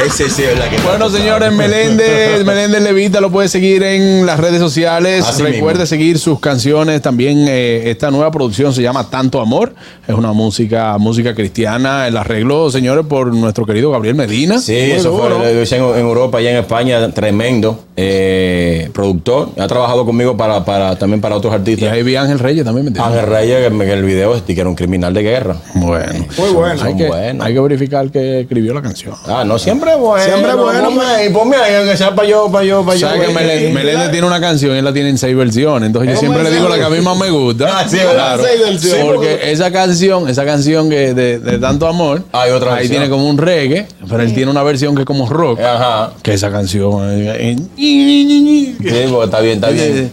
Ese 0.03 0.29
sí 0.29 0.43
es 0.43 0.59
la 0.59 0.69
que 0.69 0.77
Bueno, 0.81 1.09
señores, 1.09 1.53
Meléndez, 1.53 2.43
Meléndez 2.45 2.81
Levita 2.81 3.21
lo 3.21 3.31
puede 3.31 3.47
seguir 3.47 3.81
en 3.83 4.25
las 4.25 4.39
redes 4.39 4.59
sociales. 4.59 5.25
Así 5.25 5.41
Recuerde 5.41 5.79
mismo. 5.79 5.85
seguir 5.85 6.19
sus 6.19 6.39
canciones. 6.39 7.01
También 7.01 7.45
eh, 7.47 7.89
esta 7.89 8.11
nueva 8.11 8.29
producción 8.29 8.73
se 8.73 8.81
llama 8.81 9.09
Tanto 9.09 9.39
Amor. 9.39 9.73
Es 10.05 10.13
una 10.13 10.33
música, 10.33 10.97
música 10.97 11.33
cristiana. 11.33 12.07
El 12.07 12.17
arreglo, 12.17 12.69
señores, 12.69 13.05
por 13.05 13.33
nuestro 13.33 13.65
querido 13.65 13.89
Gabriel 13.91 14.15
Medina. 14.15 14.59
Sí, 14.59 14.75
eso 14.75 15.17
fue, 15.17 15.27
en, 15.63 15.83
en 15.83 16.05
Europa 16.05 16.41
y 16.41 16.47
en 16.47 16.57
España, 16.57 17.09
tremendo 17.11 17.85
eh, 17.95 18.89
productor. 18.93 19.51
Ha 19.57 19.67
trabajado 19.67 20.05
conmigo 20.05 20.35
para, 20.35 20.65
para 20.65 20.97
también 20.97 21.21
para 21.21 21.35
otros 21.35 21.53
Y 21.53 21.55
artistas. 21.55 21.91
ahí 21.91 22.03
vi 22.03 22.15
a 22.15 22.23
Ángel 22.23 22.39
Reyes 22.39 22.65
también. 22.65 22.91
¿me? 22.91 22.99
Ángel 22.99 23.25
Reyes, 23.25 23.59
que 23.59 23.93
el 23.93 24.03
video 24.03 24.35
este, 24.35 24.53
que 24.53 24.61
era 24.61 24.69
un 24.69 24.75
criminal 24.75 25.13
de 25.13 25.23
guerra. 25.23 25.55
Bueno. 25.75 26.25
Muy 26.37 26.49
bueno. 26.49 26.97
Que, 26.97 27.35
hay 27.39 27.53
que 27.53 27.59
verificar 27.59 28.11
que 28.11 28.41
escribió 28.41 28.73
la 28.73 28.81
canción. 28.81 29.15
Ah, 29.27 29.43
no, 29.45 29.57
siempre 29.57 29.84
es 29.91 29.97
bueno. 29.97 30.23
Siempre 30.25 30.53
bueno. 30.55 30.83
Ponme 30.89 31.03
ahí, 31.05 31.29
ponme 31.29 31.55
ahí, 31.57 31.75
aunque 31.75 31.97
sea 31.97 32.13
para 32.15 32.27
yo, 32.27 32.49
para 32.51 32.65
yo, 32.65 32.83
para 32.85 32.97
yo. 32.97 33.07
¿Sabes 33.07 33.27
que 33.27 33.71
Meléndez 33.73 34.11
tiene 34.11 34.27
una 34.27 34.39
canción 34.39 34.75
y 34.75 34.79
él 34.79 34.85
la 34.85 34.93
tiene 34.93 35.09
en 35.09 35.17
seis 35.17 35.35
versiones? 35.35 35.87
Entonces 35.87 36.13
yo 36.13 36.19
siempre 36.19 36.43
le 36.43 36.51
digo 36.51 36.67
la 36.69 36.77
que 36.77 36.83
a 36.83 36.89
mí 36.89 37.01
más 37.01 37.17
me 37.17 37.29
gusta. 37.29 37.67
Ah, 37.79 37.85
sí, 37.87 37.97
¿verdad? 37.97 38.39
Seis 38.43 38.61
versiones. 38.61 39.05
Porque 39.05 39.51
esa 39.51 39.71
canción, 39.71 40.29
esa 40.29 40.45
canción 40.45 40.89
que 40.89 41.13
de, 41.13 41.39
de 41.39 41.57
tanto 41.59 41.87
amor, 41.87 42.23
Hay 42.31 42.51
otra 42.51 42.71
ahí 42.71 42.87
versión. 42.87 42.91
tiene 42.97 43.09
como 43.09 43.29
un 43.29 43.37
reggae, 43.37 43.87
pero 44.09 44.21
él 44.23 44.33
tiene 44.33 44.51
una 44.51 44.63
versión 44.63 44.95
que 44.95 45.01
es 45.01 45.05
como 45.05 45.27
rock. 45.29 45.59
Ajá. 45.59 46.11
Que 46.21 46.33
esa 46.33 46.51
canción. 46.51 47.01
eh, 47.11 47.55
eh, 47.77 48.75
Sí, 48.79 49.05
porque 49.09 49.25
está 49.25 49.39
bien, 49.41 49.55
está 49.55 49.69
bien. 49.69 50.11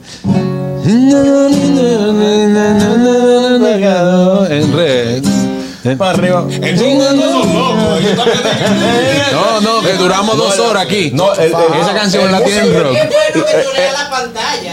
En 4.51 4.73
red. 4.77 5.42
Para 5.99 6.11
arriba. 6.13 6.45
No, 9.33 9.61
no, 9.61 9.81
que 9.83 9.93
duramos 9.95 10.37
dos 10.37 10.59
horas 10.59 10.85
aquí. 10.85 11.11
No, 11.13 11.33
el- 11.35 11.47
el- 11.47 11.81
esa 11.81 11.95
canción 11.95 12.31
la 12.31 12.41
tiene 12.43 12.61
en 12.61 12.83
rock. 12.83 12.97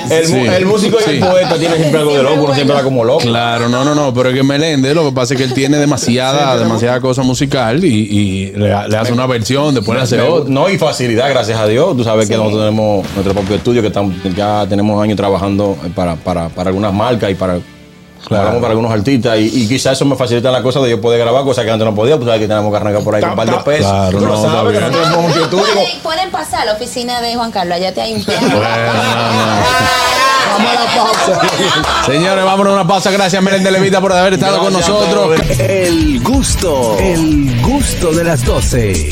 El, 0.09 0.29
mu- 0.29 0.35
Sí. 0.43 0.47
el 0.47 0.65
músico 0.65 0.97
y 1.05 1.09
el 1.11 1.19
poeta 1.19 1.55
tiene 1.57 1.75
siempre 1.77 1.99
algo 1.99 2.13
de 2.15 2.23
loco, 2.23 2.43
uno 2.45 2.53
siempre 2.53 2.75
está 2.75 2.83
como 2.83 3.03
loco. 3.03 3.19
Claro, 3.21 3.69
no, 3.69 3.83
no, 3.83 3.95
no, 3.95 4.13
pero 4.13 4.29
es 4.29 4.35
que 4.35 4.43
Meléndez 4.43 4.93
lo 4.95 5.05
que 5.05 5.11
pasa 5.15 5.33
es 5.33 5.37
que 5.39 5.43
él 5.45 5.53
tiene 5.53 5.77
demasiada, 5.77 6.57
demasiada 6.57 6.99
cosa 6.99 7.21
musical 7.23 7.83
y, 7.83 7.87
y 7.87 8.51
le, 8.51 8.67
le 8.87 8.97
hace 8.97 9.13
una 9.13 9.25
versión, 9.27 9.73
después 9.75 9.97
le 9.97 10.03
hace 10.03 10.21
otra. 10.21 10.49
No, 10.51 10.69
y 10.69 10.77
facilidad, 10.77 11.29
gracias 11.29 11.59
a 11.59 11.65
Dios. 11.67 11.95
Tú 11.95 12.03
sabes 12.03 12.27
que 12.29 12.35
nosotros 12.37 12.61
tenemos 12.61 13.05
nuestro 13.13 13.33
propio 13.33 13.55
estudio, 13.55 13.81
que 13.81 13.91
tam- 13.91 14.13
ya 14.35 14.65
tenemos 14.67 15.01
años 15.01 15.15
trabajando 15.17 15.77
para, 15.95 16.15
para, 16.15 16.49
para 16.49 16.69
algunas 16.69 16.93
marcas 16.93 17.29
y 17.31 17.35
para, 17.35 17.59
trabajamos 18.27 18.61
para 18.61 18.71
algunos 18.71 18.91
artistas. 18.91 19.37
Y, 19.39 19.63
y 19.63 19.67
quizás 19.67 19.93
eso 19.93 20.05
me 20.05 20.15
facilita 20.15 20.51
la 20.51 20.61
cosa 20.61 20.79
de 20.79 20.91
yo 20.91 21.01
poder 21.01 21.19
grabar 21.19 21.43
cosas 21.43 21.65
que 21.65 21.71
antes 21.71 21.85
no 21.85 21.95
podía. 21.95 22.15
Pues 22.17 22.25
sabes 22.27 22.41
que 22.41 22.47
tenemos 22.47 22.71
que 22.71 22.77
arrancar 22.77 23.03
por 23.03 23.15
ahí 23.15 23.21
con 23.21 23.31
un 23.31 23.35
par 23.35 23.49
de 23.49 23.57
pesos. 23.63 23.91
Claro, 23.91 24.19
no, 24.21 24.41
sabes, 24.41 24.73
que 24.73 24.79
nosotros 24.79 25.09
tenemos 25.09 25.35
mucho. 25.35 25.49
Pueden, 25.49 25.99
pueden 26.03 26.31
pasar 26.31 26.61
a 26.61 26.65
la 26.65 26.73
oficina 26.73 27.21
de 27.21 27.35
Juan 27.35 27.51
Carlos, 27.51 27.75
allá 27.75 27.93
te 27.93 28.01
hay 28.01 28.13
un 28.13 28.19
no, 28.19 28.59
Vamos 30.51 30.71
a 30.71 30.73
la 30.73 30.95
pausa. 30.95 31.41
no. 31.41 32.05
Señores, 32.05 32.43
vámonos 32.43 32.71
a 32.71 32.75
una 32.75 32.87
pausa. 32.87 33.11
Gracias, 33.11 33.41
Meléndez 33.41 33.71
Levita, 33.71 34.01
por 34.01 34.13
haber 34.13 34.33
estado 34.33 34.59
con 34.59 34.73
Gracias 34.73 34.89
nosotros. 34.89 35.39
El 35.59 36.21
gusto, 36.21 36.97
el 36.99 37.61
gusto 37.61 38.11
de 38.11 38.23
las 38.23 38.43
12. 38.43 39.09